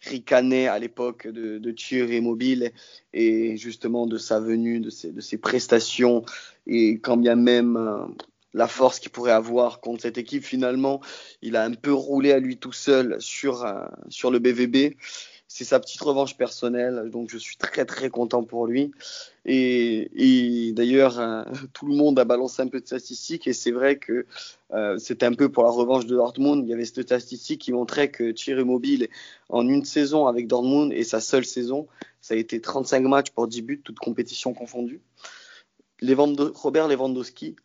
ricané 0.01 0.67
à 0.67 0.79
l'époque 0.79 1.27
de, 1.27 1.59
de 1.59 1.71
Thierry 1.73 2.23
Mobile 2.23 2.73
et 3.13 3.59
justement 3.59 4.07
de 4.07 4.17
sa 4.17 4.41
venue, 4.41 4.81
de 4.81 4.89
ses, 4.89 5.13
de 5.13 5.21
ses 5.21 5.37
prestations. 5.37 6.25
Et 6.67 7.01
quand 7.01 7.19
bien 7.19 7.37
même 7.37 7.77
la 8.55 8.69
force 8.69 8.99
qu'il 9.01 9.11
pourrait 9.11 9.33
avoir 9.33 9.81
contre 9.81 10.03
cette 10.03 10.19
équipe, 10.19 10.45
finalement, 10.45 11.01
il 11.43 11.57
a 11.57 11.65
un 11.65 11.75
peu 11.75 11.93
roulé 11.93 12.33
à 12.33 12.39
lui 12.39 12.57
tout 12.57 12.73
seul 12.73 13.17
sur, 13.21 13.67
sur 14.09 14.31
le 14.31 14.39
BVB 14.39 14.95
c'est 15.49 15.65
sa 15.65 15.81
petite 15.81 16.03
revanche 16.03 16.37
personnelle, 16.37 17.09
donc 17.11 17.31
je 17.31 17.39
suis 17.39 17.57
très 17.57 17.87
très 17.87 18.11
content 18.11 18.45
pour 18.45 18.67
lui. 18.67 18.93
Et, 19.47 20.73
d'ailleurs, 20.77 21.19
euh, 21.19 21.43
tout 21.73 21.87
le 21.87 21.97
monde 21.97 22.19
a 22.19 22.25
balancé 22.25 22.61
un 22.61 22.69
peu 22.69 22.81
de 22.81 22.87
statistiques, 22.87 23.47
et 23.47 23.55
c'est 23.55 23.71
vrai 23.71 23.97
que 23.97 24.27
euh, 24.75 24.99
c'était 24.99 25.25
un 25.25 25.33
peu 25.33 25.49
pour 25.49 25.65
la 25.65 25.71
revanche 25.71 26.05
de 26.05 26.15
Dortmund. 26.15 26.67
Il 26.67 26.71
y 26.71 26.75
avait 26.75 26.85
cette 26.85 27.03
statistique 27.03 27.63
qui 27.63 27.73
montrait 27.73 28.11
que 28.11 28.31
Thierry 28.31 28.65
Mobile, 28.65 29.09
en 29.49 29.67
une 29.67 29.87
saison 29.87 30.27
avec 30.27 30.47
Dortmund, 30.47 30.93
et 30.93 31.03
sa 31.03 31.21
seule 31.21 31.47
saison, 31.47 31.89
ça 32.21 32.35
a 32.35 32.37
été 32.37 32.61
35 32.61 33.03
matchs 33.05 33.31
pour 33.31 33.49
10 33.49 33.63
buts, 33.63 33.81
toutes 33.83 33.99
compétitions 33.99 34.53
confondues. 34.53 35.01
Robert 36.03 36.89
Lewandowski, 36.89 37.57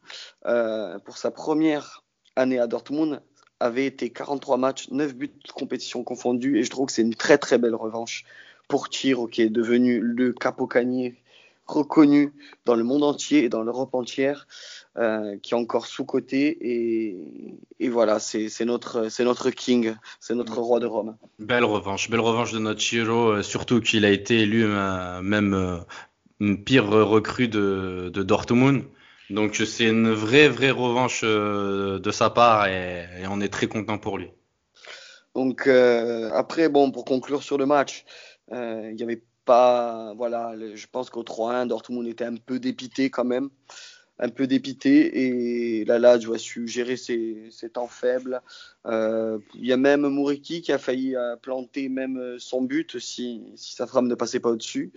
euh, 0.45 0.99
pour 0.99 1.17
sa 1.17 1.31
première 1.31 2.03
année 2.35 2.59
à 2.59 2.67
Dortmund, 2.67 3.21
avait 3.59 3.85
été 3.85 4.09
43 4.09 4.57
matchs, 4.57 4.89
9 4.89 5.15
buts 5.15 5.27
de 5.27 5.51
compétition 5.51 6.03
confondus, 6.03 6.57
et 6.57 6.63
je 6.63 6.69
trouve 6.69 6.87
que 6.87 6.91
c'est 6.91 7.01
une 7.01 7.15
très 7.15 7.37
très 7.37 7.57
belle 7.57 7.75
revanche 7.75 8.25
pour 8.67 8.89
Tiro, 8.89 9.27
qui 9.27 9.41
est 9.41 9.49
devenu 9.49 9.99
le 9.99 10.33
capocanier 10.33 11.15
reconnu 11.65 12.33
dans 12.65 12.75
le 12.75 12.83
monde 12.83 13.03
entier 13.03 13.45
et 13.45 13.49
dans 13.49 13.63
l'Europe 13.63 13.95
entière, 13.95 14.47
euh, 14.97 15.37
qui 15.41 15.53
est 15.53 15.57
encore 15.57 15.85
sous-côté. 15.85 16.57
Et, 17.79 17.89
voilà, 17.89 18.19
c'est 18.19 18.65
notre, 18.65 19.07
notre 19.23 19.49
king, 19.49 19.95
c'est 20.19 20.35
notre 20.35 20.59
roi 20.59 20.79
de 20.79 20.85
Rome. 20.85 21.15
Belle 21.39 21.63
revanche, 21.63 22.09
belle 22.09 22.19
revanche 22.19 22.51
de 22.51 22.59
notre 22.59 22.81
Chiro, 22.81 23.29
euh, 23.29 23.43
surtout 23.43 23.79
qu'il 23.79 24.03
a 24.03 24.09
été 24.09 24.39
élu 24.39 24.65
même 24.65 25.83
une 26.43 26.61
pire 26.61 26.87
recrue 26.89 27.47
de, 27.47 28.09
Dortmund. 28.09 28.83
Donc 29.29 29.55
c'est 29.55 29.85
une 29.85 30.11
vraie, 30.11 30.49
vraie 30.49 30.71
revanche 30.71 31.21
euh, 31.23 31.99
de 31.99 32.11
sa 32.11 32.29
part 32.29 32.67
et, 32.67 33.05
on 33.29 33.39
est 33.39 33.47
très 33.47 33.67
content 33.67 33.97
pour 33.97 34.17
lui. 34.17 34.29
Donc 35.33 35.67
euh, 35.67 36.29
après, 36.33 36.69
bon, 36.69 36.91
pour 36.91 37.05
conclure 37.05 37.41
sur 37.41 37.57
le 37.57 37.65
match, 37.65 38.05
euh, 38.51 38.89
il 38.89 38.95
n'y 38.95 39.03
avait 39.03 39.23
pas, 39.45 40.13
voilà, 40.15 40.53
je 40.75 40.85
pense 40.91 41.09
qu'au 41.09 41.23
3-1, 41.23 41.67
Dortmund 41.67 42.07
était 42.07 42.25
un 42.25 42.35
peu 42.35 42.59
dépité 42.59 43.09
quand 43.09 43.23
même, 43.23 43.49
un 44.19 44.29
peu 44.29 44.45
dépité 44.45 45.79
et 45.79 45.85
la 45.85 45.97
Lazio 45.97 46.33
a 46.33 46.37
su 46.37 46.67
gérer 46.67 46.97
ses, 46.97 47.49
temps 47.73 47.87
faibles. 47.87 48.41
Il 48.85 49.41
y 49.65 49.71
a 49.71 49.77
même 49.77 50.01
Mouriki 50.01 50.61
qui 50.61 50.73
a 50.73 50.77
failli 50.77 51.15
planter 51.41 51.87
même 51.87 52.35
son 52.37 52.61
but 52.61 52.99
si, 52.99 53.41
si 53.55 53.73
sa 53.73 53.87
frappe 53.87 54.05
ne 54.05 54.15
passait 54.15 54.41
pas 54.41 54.49
au-dessus. 54.49 54.91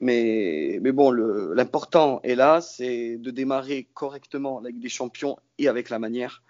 Mais, 0.00 0.78
mais 0.80 0.92
bon, 0.92 1.10
l'important 1.10 2.20
est 2.22 2.34
là, 2.34 2.60
c'est 2.60 3.16
de 3.18 3.30
démarrer 3.30 3.86
correctement 3.94 4.58
avec 4.58 4.78
des 4.78 4.88
champions 4.88 5.36
et 5.58 5.68
avec 5.68 5.90
la 5.90 5.98
manière. 5.98 6.42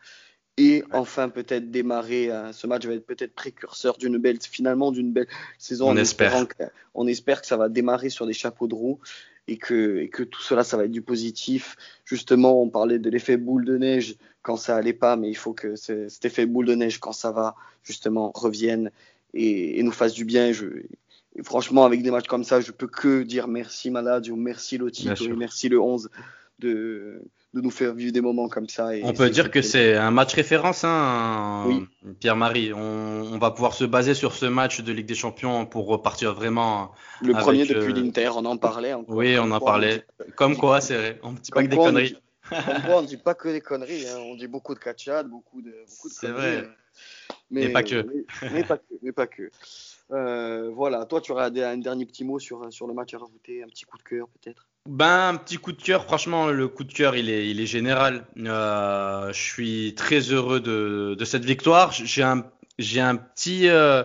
Et 0.57 0.85
enfin, 0.93 1.31
peut-être 1.31 1.71
démarrer, 1.71 2.31
ce 2.53 2.67
match 2.67 2.87
va 2.87 2.93
être 2.93 3.07
peut-être 3.07 3.35
précurseur 3.35 3.97
d'une 3.97 4.19
belle, 4.19 4.39
finalement, 4.41 4.93
d'une 4.93 5.13
belle 5.13 5.27
saison. 5.59 5.89
On 5.89 5.97
espère. 5.97 6.47
on 6.95 7.07
espère 7.07 7.41
que 7.41 7.47
ça 7.47 7.57
va 7.57 7.69
démarrer 7.69 8.11
sur 8.11 8.27
des 8.27 8.35
chapeaux 8.35 8.67
de 8.67 8.75
roue 8.75 9.01
et 9.49 9.57
que, 9.57 9.99
et 9.99 10.09
que 10.09 10.23
tout 10.23 10.43
cela, 10.43 10.63
ça 10.63 10.77
va 10.77 10.85
être 10.85 10.91
du 10.91 11.03
positif. 11.03 11.77
Justement, 12.05 12.63
on 12.63 12.69
parlait 12.69 12.99
de 12.99 13.11
l'effet 13.11 13.37
boule 13.37 13.65
de 13.65 13.77
neige 13.79 14.17
quand 14.43 14.57
ça 14.57 14.77
allait 14.77 14.93
pas, 14.93 15.17
mais 15.17 15.29
il 15.29 15.37
faut 15.37 15.53
que 15.53 15.77
cet 15.77 16.25
effet 16.25 16.47
boule 16.47 16.67
de 16.67 16.75
neige, 16.75 16.99
quand 16.99 17.13
ça 17.13 17.31
va, 17.33 17.55
justement, 17.83 18.31
revienne 18.35 18.91
et, 19.35 19.83
nous 19.83 19.93
fasse 19.93 20.13
du 20.13 20.25
bien. 20.25 20.53
Je, 20.53 20.67
franchement, 21.43 21.85
avec 21.85 22.03
des 22.03 22.11
matchs 22.11 22.27
comme 22.27 22.45
ça, 22.45 22.61
je 22.61 22.73
peux 22.73 22.87
que 22.87 23.23
dire 23.23 23.49
merci 23.49 23.91
Maladio, 23.91 24.37
merci 24.37 24.79
Lotito 24.79 25.25
et 25.25 25.33
merci 25.33 25.69
le 25.69 25.81
11 25.81 26.11
de, 26.59 27.23
de 27.55 27.61
nous 27.61 27.71
faire 27.71 27.95
vivre 27.95 28.13
des 28.13 28.21
moments 28.21 28.49
comme 28.49 28.69
ça. 28.69 28.91
on 29.03 29.13
peut 29.13 29.31
dire 29.31 29.51
que 29.51 29.63
c'est 29.63 29.97
un 29.97 30.11
match 30.11 30.35
référence, 30.35 30.85
hein, 30.85 31.87
Pierre-Marie. 32.21 32.73
On, 32.73 33.39
va 33.39 33.51
pouvoir 33.51 33.75
se 33.75 33.85
baser 33.85 34.15
sur 34.15 34.35
ce 34.35 34.47
match 34.47 34.83
de 34.83 34.93
Ligue 34.93 35.07
des 35.07 35.15
Champions 35.15 35.67
pour 35.67 35.87
repartir 35.87 36.35
vraiment. 36.35 36.93
Le 37.23 37.33
premier 37.33 37.67
depuis 37.67 37.93
euh, 37.93 38.03
l'Inter, 38.03 38.31
on 38.37 38.45
en 38.45 38.57
parlait. 38.57 38.95
oui, 39.09 39.37
on 39.39 39.51
en 39.51 39.61
parlait. 39.61 40.05
comme 40.37 40.57
quoi, 40.57 40.81
c'est 40.81 41.19
on 41.23 41.33
ne 41.33 41.39
dit 41.39 41.51
pas 41.51 41.63
que 41.63 41.69
des 41.69 41.77
conneries. 41.77 42.17
On 42.89 43.03
ne 43.03 43.07
dit 43.07 43.17
pas 43.17 43.35
que 43.35 43.49
des 43.49 43.61
conneries, 43.61 44.09
hein. 44.09 44.19
on 44.19 44.35
dit 44.35 44.49
beaucoup 44.49 44.75
de 44.75 44.81
catchade, 44.81 45.29
beaucoup 45.29 45.63
de, 45.63 45.71
beaucoup 45.71 46.09
de 46.09 46.15
C'est 46.15 46.33
vrai. 46.33 46.69
Mais, 47.51 47.69
pas 47.69 47.83
que. 47.83 48.05
Mais, 48.53 48.65
pas 48.65 48.77
que. 48.77 48.95
Mais 49.03 49.13
pas 49.13 49.27
que. 49.27 49.51
Euh, 50.13 50.71
voilà, 50.75 51.05
toi, 51.05 51.21
tu 51.21 51.33
auras 51.33 51.51
un 51.51 51.79
dernier 51.79 52.05
petit 52.05 52.25
mot 52.25 52.39
sur, 52.39 52.73
sur 52.73 52.87
le 52.87 52.95
match 52.95 53.15
à 53.15 53.19
rajouter, 53.19 53.63
un 53.63 53.69
petit 53.69 53.85
coup 53.85 53.97
de 53.99 54.03
cœur 54.03 54.27
peut-être? 54.29 54.67
Ben, 54.89 55.29
un 55.29 55.37
petit 55.37 55.59
coup 55.59 55.73
de 55.73 55.83
cœur, 55.83 56.05
franchement, 56.05 56.49
le 56.49 56.67
coup 56.67 56.85
de 56.85 56.93
cœur, 56.93 57.15
il 57.15 57.29
est, 57.29 57.49
il 57.49 57.61
est 57.61 57.67
général. 57.67 58.27
Euh, 58.39 59.33
je 59.33 59.41
suis 59.41 59.95
très 59.95 60.21
heureux 60.21 60.61
de, 60.61 61.15
de 61.19 61.25
cette 61.25 61.45
victoire. 61.45 61.93
J'ai 61.93 62.23
un, 62.23 62.45
j'ai 62.79 63.01
un 63.01 63.17
petit, 63.17 63.69
euh, 63.69 64.03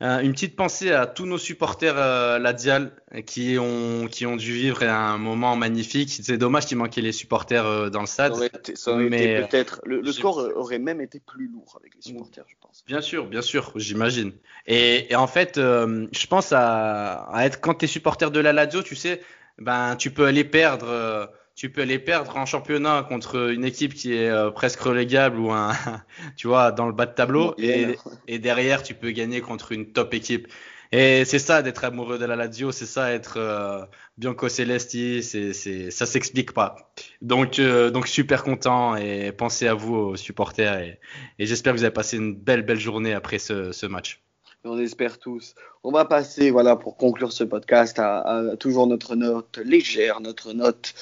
une 0.00 0.32
petite 0.32 0.56
pensée 0.56 0.92
à 0.92 1.06
tous 1.06 1.26
nos 1.26 1.36
supporters 1.36 1.96
euh, 1.96 2.38
Ladial 2.38 2.92
qui 3.26 3.58
ont, 3.58 4.06
qui 4.10 4.24
ont 4.24 4.36
dû 4.36 4.52
vivre 4.52 4.82
un 4.82 5.18
moment 5.18 5.56
magnifique. 5.56 6.10
C'est 6.22 6.38
dommage 6.38 6.66
qu'il 6.66 6.78
manquait 6.78 7.02
les 7.02 7.12
supporters 7.12 7.66
euh, 7.66 7.90
dans 7.90 8.00
le 8.00 8.06
stade. 8.06 8.34
Ça 8.74 8.92
aurait 8.92 9.08
mais 9.10 9.46
peut-être. 9.46 9.80
Le, 9.84 10.00
le 10.00 10.12
score 10.12 10.38
aurait 10.56 10.78
même 10.78 11.00
été 11.00 11.20
plus 11.20 11.48
lourd 11.48 11.76
avec 11.78 11.94
les 11.94 12.02
supporters, 12.02 12.44
je 12.48 12.54
pense. 12.60 12.82
Bien 12.86 13.00
sûr, 13.00 13.26
bien 13.26 13.42
sûr, 13.42 13.72
j'imagine. 13.76 14.32
Et, 14.66 15.12
et, 15.12 15.16
en 15.16 15.26
fait, 15.26 15.58
euh, 15.58 16.06
je 16.12 16.26
pense 16.26 16.52
à, 16.52 17.24
à 17.32 17.44
être 17.44 17.60
quand 17.60 17.74
tu 17.74 17.84
es 17.84 17.88
supporter 17.88 18.30
de 18.30 18.40
la 18.40 18.52
Lazio, 18.52 18.82
tu 18.82 18.96
sais 18.96 19.20
ben 19.60 19.94
tu 19.96 20.10
peux 20.10 20.26
aller 20.26 20.44
perdre 20.44 20.88
euh, 20.88 21.26
tu 21.54 21.70
peux 21.70 21.82
aller 21.82 21.98
perdre 21.98 22.36
en 22.36 22.46
championnat 22.46 23.04
contre 23.08 23.50
une 23.50 23.64
équipe 23.64 23.94
qui 23.94 24.14
est 24.14 24.30
euh, 24.30 24.50
presque 24.50 24.80
relégable 24.80 25.38
ou 25.38 25.50
un 25.52 25.72
tu 26.36 26.46
vois 26.48 26.72
dans 26.72 26.86
le 26.86 26.92
bas 26.92 27.06
de 27.06 27.14
tableau. 27.14 27.54
Et, 27.58 27.96
et, 28.28 28.38
derrière 28.38 28.82
tu 28.82 28.94
peux 28.94 29.10
gagner 29.10 29.40
contre 29.40 29.72
une 29.72 29.92
top 29.92 30.14
équipe. 30.14 30.48
Et 30.92 31.24
c'est 31.24 31.38
ça 31.38 31.62
d'être 31.62 31.84
amoureux 31.84 32.18
de 32.18 32.24
la 32.24 32.34
Lazio 32.34 32.72
c'est 32.72 32.86
ça 32.86 33.12
être 33.12 33.34
euh, 33.36 33.84
Bianco 34.18 34.48
Celesti 34.48 35.22
c'est 35.22 35.52
c'est 35.52 35.90
ça 35.90 36.06
s'explique 36.06 36.52
pas. 36.52 36.92
Donc 37.22 37.60
donc 37.60 38.08
super 38.08 38.42
content 38.42 38.96
et 38.96 39.30
pensez 39.32 39.68
à 39.68 39.74
vous 39.74 39.94
aux 39.94 40.16
supporters 40.16 40.78
et, 40.78 40.98
et 41.38 41.46
j'espère 41.46 41.74
que 41.74 41.78
vous 41.78 41.84
avez 41.84 41.92
passé 41.92 42.16
une 42.16 42.34
belle 42.34 42.62
belle 42.62 42.80
journée 42.80 43.12
après 43.12 43.38
ce, 43.38 43.72
ce 43.72 43.86
match. 43.86 44.22
On 44.64 44.78
espère 44.78 45.18
tous. 45.18 45.54
On 45.82 45.90
va 45.90 46.04
passer, 46.04 46.50
voilà, 46.50 46.76
pour 46.76 46.98
conclure 46.98 47.32
ce 47.32 47.44
podcast, 47.44 47.98
à, 47.98 48.56
toujours 48.58 48.86
notre 48.86 49.16
note 49.16 49.58
légère, 49.64 50.20
notre 50.20 50.52
note 50.52 50.94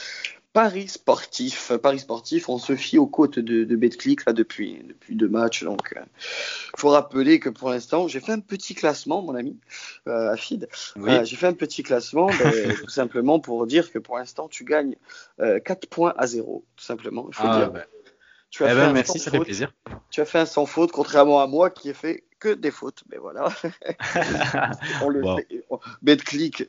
Paris 0.59 0.89
sportif. 0.89 1.71
Paris 1.81 2.01
sportif, 2.01 2.49
on 2.49 2.59
se 2.59 2.75
fie 2.75 2.99
aux 2.99 3.07
côtes 3.07 3.39
de, 3.39 3.63
de 3.63 3.77
Betclic 3.77 4.27
là 4.27 4.33
depuis 4.33 4.83
depuis 4.89 5.15
deux 5.15 5.29
matchs. 5.29 5.63
Donc, 5.63 5.93
il 5.93 5.99
euh, 5.99 6.05
faut 6.77 6.89
rappeler 6.89 7.39
que 7.39 7.49
pour 7.49 7.71
l'instant, 7.71 8.09
j'ai 8.09 8.19
fait 8.19 8.33
un 8.33 8.41
petit 8.41 8.75
classement, 8.75 9.23
mon 9.23 9.37
ami 9.37 9.57
euh, 10.09 10.33
Afid. 10.33 10.69
Euh, 10.97 11.23
j'ai 11.23 11.37
fait 11.37 11.47
un 11.47 11.53
petit 11.53 11.85
classement, 11.85 12.27
ben, 12.27 12.75
tout 12.83 12.89
simplement 12.89 13.39
pour 13.39 13.69
dire 13.69 13.93
que 13.93 14.01
pour 14.01 14.19
l'instant, 14.19 14.49
tu 14.49 14.65
gagnes 14.65 14.97
4 15.39 15.87
points 15.87 16.13
à 16.19 16.27
0, 16.27 16.65
tout 16.75 16.85
simplement. 16.85 17.29
Faut 17.31 17.45
ah, 17.47 17.57
dire. 17.57 17.71
Ben. 17.71 17.85
Tu 18.51 18.65
as 18.65 18.67
eh 18.67 18.71
fait 18.71 18.81
ben, 18.81 18.93
merci, 18.93 19.21
ça 19.21 19.31
fait 19.31 19.39
plaisir. 19.39 19.73
Tu 20.11 20.21
as 20.21 20.25
fait 20.25 20.41
un 20.41 20.47
sans 20.47 20.67
faute, 20.67 20.91
contrairement 20.91 21.41
à 21.41 21.47
moi 21.47 21.71
qui 21.71 21.89
ai 21.89 21.95
fait 21.95 22.25
que 22.41 22.49
des 22.49 22.73
fautes. 22.73 23.05
Mais 23.13 23.19
voilà. 23.19 23.49
on 25.03 25.09
le 25.09 25.23
BetClick 26.03 26.65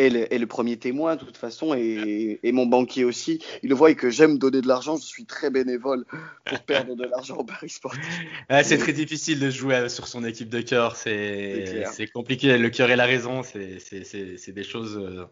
est 0.00 0.10
le, 0.10 0.32
est 0.32 0.38
le, 0.38 0.46
premier 0.46 0.76
témoin 0.76 1.16
de 1.16 1.24
toute 1.24 1.36
façon 1.36 1.74
et, 1.74 2.40
et, 2.42 2.52
mon 2.52 2.66
banquier 2.66 3.04
aussi. 3.04 3.42
Il 3.62 3.74
voit 3.74 3.94
que 3.94 4.10
j'aime 4.10 4.38
donner 4.38 4.60
de 4.60 4.68
l'argent. 4.68 4.96
Je 4.96 5.04
suis 5.04 5.24
très 5.24 5.50
bénévole 5.50 6.04
pour 6.44 6.60
perdre 6.60 6.94
de 6.94 7.04
l'argent 7.04 7.36
au 7.36 7.44
Paris 7.44 7.68
sportif. 7.68 8.00
c'est 8.62 8.78
très 8.78 8.92
difficile 8.92 9.38
de 9.38 9.50
jouer 9.50 9.88
sur 9.88 10.08
son 10.08 10.24
équipe 10.24 10.48
de 10.48 10.60
cœur. 10.60 10.96
C'est 10.96 12.10
compliqué. 12.12 12.58
Le 12.58 12.70
cœur 12.70 12.90
et 12.90 12.96
la 12.96 13.06
raison, 13.06 13.42
c'est 13.42 14.52
des 14.52 14.64
choses. 14.64 14.96
Euh, 14.96 15.26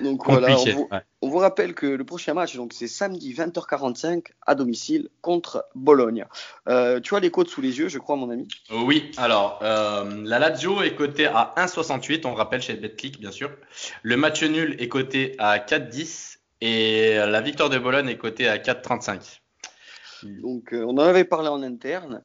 donc 0.00 0.24
voilà, 0.26 0.56
on 1.20 1.28
vous, 1.28 1.38
rappelle 1.38 1.74
que 1.74 1.86
le 1.86 2.04
prochain 2.04 2.34
match, 2.34 2.56
donc 2.56 2.72
c'est 2.72 2.88
samedi 2.88 3.32
20h45 3.34 4.26
à 4.46 4.54
domicile 4.54 5.08
contre 5.20 5.64
Bologne. 5.74 6.26
Euh, 6.68 7.00
tu 7.00 7.14
as 7.14 7.20
les 7.20 7.30
codes 7.30 7.48
sous 7.48 7.60
les 7.60 7.78
yeux, 7.78 7.88
je 7.88 7.98
crois, 7.98 8.16
mon 8.16 8.30
ami? 8.30 8.48
Oui, 8.70 9.12
alors 9.16 9.60
euh, 9.62 10.22
la 10.24 10.38
Lazio 10.38 10.82
est 10.82 10.94
cotée 10.94 11.26
à 11.26 11.54
1,68, 11.56 12.26
on 12.26 12.34
rappelle 12.34 12.62
chez 12.62 12.74
BetClick, 12.74 13.20
bien 13.20 13.30
sûr. 13.30 13.50
Le 14.02 14.16
match 14.16 14.42
nul 14.42 14.76
est 14.78 14.88
coté 14.88 15.34
à 15.38 15.58
4,10 15.58 16.38
et 16.60 17.14
la 17.16 17.40
victoire 17.40 17.70
de 17.70 17.78
Bologne 17.78 18.08
est 18.08 18.18
cotée 18.18 18.48
à 18.48 18.58
4,35. 18.58 19.40
Donc, 20.40 20.72
euh, 20.72 20.84
on 20.84 20.92
en 20.92 20.98
avait 20.98 21.24
parlé 21.24 21.48
en 21.48 21.62
interne, 21.62 22.22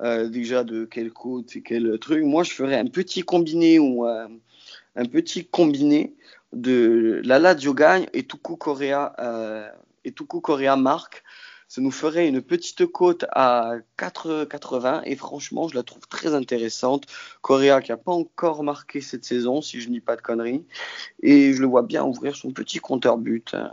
déjà 0.00 0.62
de 0.62 0.84
quel 0.84 1.10
cote 1.12 1.56
et 1.56 1.62
quel 1.62 1.98
truc. 1.98 2.22
Moi, 2.24 2.44
je 2.44 2.52
ferais 2.52 2.78
un 2.78 2.86
petit 2.86 3.22
combiné 3.22 3.78
ou 3.80 4.04
un 4.04 5.04
petit 5.06 5.46
combiné 5.46 6.14
de 6.52 7.20
la 7.24 7.38
Lazio 7.38 7.74
gagne 7.74 8.06
et 8.12 8.24
Tuku 8.24 8.56
euh, 8.68 9.68
et. 10.04 11.22
Ça 11.70 11.80
nous 11.80 11.92
ferait 11.92 12.26
une 12.26 12.42
petite 12.42 12.84
cote 12.86 13.26
à 13.30 13.74
4,80 13.96 15.02
et 15.04 15.14
franchement, 15.14 15.68
je 15.68 15.76
la 15.76 15.84
trouve 15.84 16.04
très 16.08 16.34
intéressante. 16.34 17.06
Korea 17.42 17.80
qui 17.80 17.92
n'a 17.92 17.96
pas 17.96 18.10
encore 18.10 18.64
marqué 18.64 19.00
cette 19.00 19.24
saison, 19.24 19.62
si 19.62 19.80
je 19.80 19.86
ne 19.86 19.92
dis 19.92 20.00
pas 20.00 20.16
de 20.16 20.20
conneries. 20.20 20.64
Et 21.22 21.52
je 21.52 21.60
le 21.60 21.68
vois 21.68 21.82
bien 21.82 22.02
ouvrir 22.02 22.34
son 22.34 22.50
petit 22.50 22.80
compteur 22.80 23.18
but. 23.18 23.54
Euh, 23.54 23.68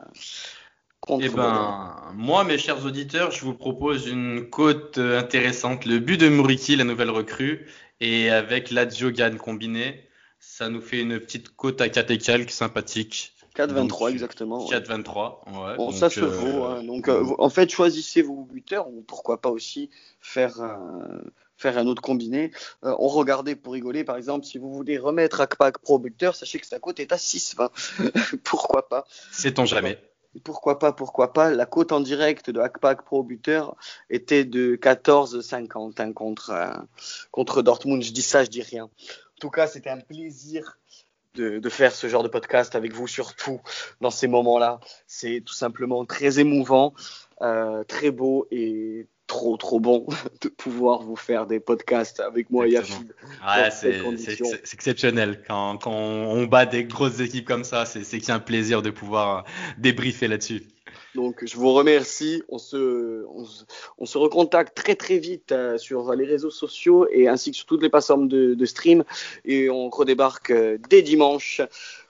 eh 1.19 1.29
ben, 1.29 1.95
moi, 2.13 2.43
mes 2.43 2.59
chers 2.59 2.85
auditeurs, 2.85 3.31
je 3.31 3.43
vous 3.43 3.55
propose 3.55 4.05
une 4.05 4.47
cote 4.47 4.99
intéressante. 4.99 5.85
Le 5.85 5.97
but 5.97 6.17
de 6.17 6.29
Muriki, 6.29 6.75
la 6.75 6.83
nouvelle 6.83 7.09
recrue, 7.09 7.65
et 7.99 8.29
avec 8.29 8.69
Lazio 8.69 9.09
gagne 9.09 9.37
combiné. 9.37 10.07
Ça 10.39 10.69
nous 10.69 10.81
fait 10.81 11.01
une 11.01 11.19
petite 11.19 11.55
cote 11.55 11.81
à 11.81 11.89
4 11.89 12.11
et 12.11 12.19
quelques, 12.19 12.51
sympathique. 12.51 13.33
4,23 13.57 14.11
exactement. 14.11 14.65
4,23. 14.67 15.67
Ouais, 15.67 15.77
bon, 15.77 15.91
ça 15.91 16.09
se 16.09 16.21
euh, 16.21 16.27
vaut. 16.27 16.63
Hein. 16.65 16.83
Donc, 16.83 17.07
euh, 17.07 17.25
en 17.39 17.49
fait, 17.49 17.69
choisissez 17.69 18.21
vos 18.21 18.43
buteurs. 18.43 18.87
Ou 18.87 19.01
pourquoi 19.01 19.41
pas 19.41 19.49
aussi 19.49 19.89
faire 20.21 20.61
un, 20.61 21.21
faire 21.57 21.77
un 21.77 21.87
autre 21.87 22.01
combiné. 22.01 22.51
Euh, 22.85 22.95
on 22.99 23.07
regardait 23.07 23.55
pour 23.55 23.73
rigoler, 23.73 24.03
par 24.03 24.17
exemple, 24.17 24.45
si 24.45 24.59
vous 24.59 24.71
voulez 24.71 24.97
remettre 24.97 25.41
Akpak 25.41 25.79
Pro 25.79 25.97
buteur, 25.97 26.35
sachez 26.35 26.59
que 26.59 26.67
sa 26.67 26.79
cote 26.79 26.99
est 26.99 27.11
à 27.11 27.17
6,20. 27.17 28.37
pourquoi 28.43 28.87
pas? 28.87 29.05
Sait-on 29.31 29.65
jamais 29.65 29.99
pourquoi 30.43 30.77
pas, 30.77 30.91
pourquoi 30.91 31.33
pas? 31.33 31.49
La 31.49 31.65
cote 31.65 31.91
en 31.91 31.99
direct 31.99 32.51
de 32.51 32.59
Hackpack 32.59 33.03
Pro 33.03 33.23
buteur 33.23 33.75
était 34.11 34.45
de 34.45 34.75
14,50 34.75 35.99
hein, 35.99 36.13
contre, 36.13 36.85
contre 37.31 37.63
Dortmund. 37.63 38.03
Je 38.03 38.11
dis 38.11 38.21
ça, 38.21 38.43
je 38.43 38.49
dis 38.49 38.61
rien. 38.61 38.83
En 38.83 39.39
tout 39.39 39.49
cas, 39.49 39.65
c'était 39.65 39.89
un 39.89 39.99
plaisir 39.99 40.77
de, 41.37 41.69
faire 41.69 41.93
ce 41.93 42.07
genre 42.07 42.23
de 42.23 42.27
podcast 42.27 42.75
avec 42.75 42.93
vous, 42.93 43.07
surtout 43.07 43.61
dans 44.01 44.11
ces 44.11 44.27
moments-là. 44.27 44.79
C'est 45.05 45.41
tout 45.45 45.53
simplement 45.53 46.05
très 46.05 46.39
émouvant, 46.39 46.93
euh, 47.41 47.83
très 47.83 48.11
beau 48.11 48.47
et 48.51 49.07
trop 49.27 49.57
trop 49.57 49.79
bon 49.79 50.07
de 50.41 50.47
pouvoir 50.49 51.03
vous 51.03 51.17
faire 51.17 51.45
des 51.47 51.59
podcasts 51.59 52.21
avec 52.21 52.49
moi 52.49 52.65
et 52.67 52.71
Yafid. 52.71 53.13
c'est 53.69 54.73
exceptionnel. 54.73 55.43
Quand, 55.45 55.77
quand, 55.77 55.91
on 55.91 56.45
bat 56.45 56.65
des 56.65 56.85
grosses 56.85 57.19
équipes 57.19 57.45
comme 57.45 57.65
ça, 57.65 57.85
c'est 57.85 58.01
qu'il 58.03 58.27
y 58.27 58.31
a 58.31 58.35
un 58.35 58.39
plaisir 58.39 58.81
de 58.81 58.89
pouvoir 58.89 59.45
débriefer 59.77 60.27
là-dessus. 60.27 60.63
Donc, 61.17 61.43
je 61.43 61.57
vous 61.57 61.73
remercie. 61.73 62.43
On 62.47 62.59
se, 62.59 63.25
on, 63.97 64.05
se 64.05 64.17
recontacte 64.19 64.77
très 64.77 64.93
très 64.93 65.17
vite 65.17 65.51
euh, 65.51 65.79
sur 65.79 66.13
les 66.13 66.25
réseaux 66.25 66.51
sociaux 66.51 67.07
et 67.11 67.27
ainsi 67.27 67.49
que 67.49 67.57
sur 67.57 67.65
toutes 67.65 67.81
les 67.81 67.89
plateformes 67.89 68.27
de, 68.27 68.65
stream. 68.65 69.03
Et 69.43 69.67
on 69.71 69.89
redébarque 69.89 70.51
euh, 70.51 70.77
dès 70.91 71.01
dimanche 71.01 71.61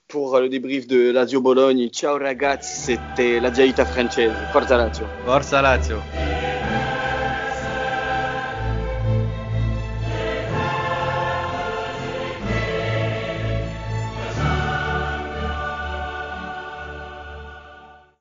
pour 0.10 0.38
le 0.40 0.50
débrief 0.50 0.88
de 0.88 1.10
Lazio 1.12 1.40
Bologne. 1.40 1.88
Ciao 1.88 2.18
ragazzi, 2.18 2.82
c'était 2.88 3.40
la 3.40 3.50
Diaita 3.50 3.86
Francese. 3.86 4.34
Forza 4.52 4.76
Lazio. 4.76 5.06
Forza 5.26 5.62
Lazio. 5.62 5.98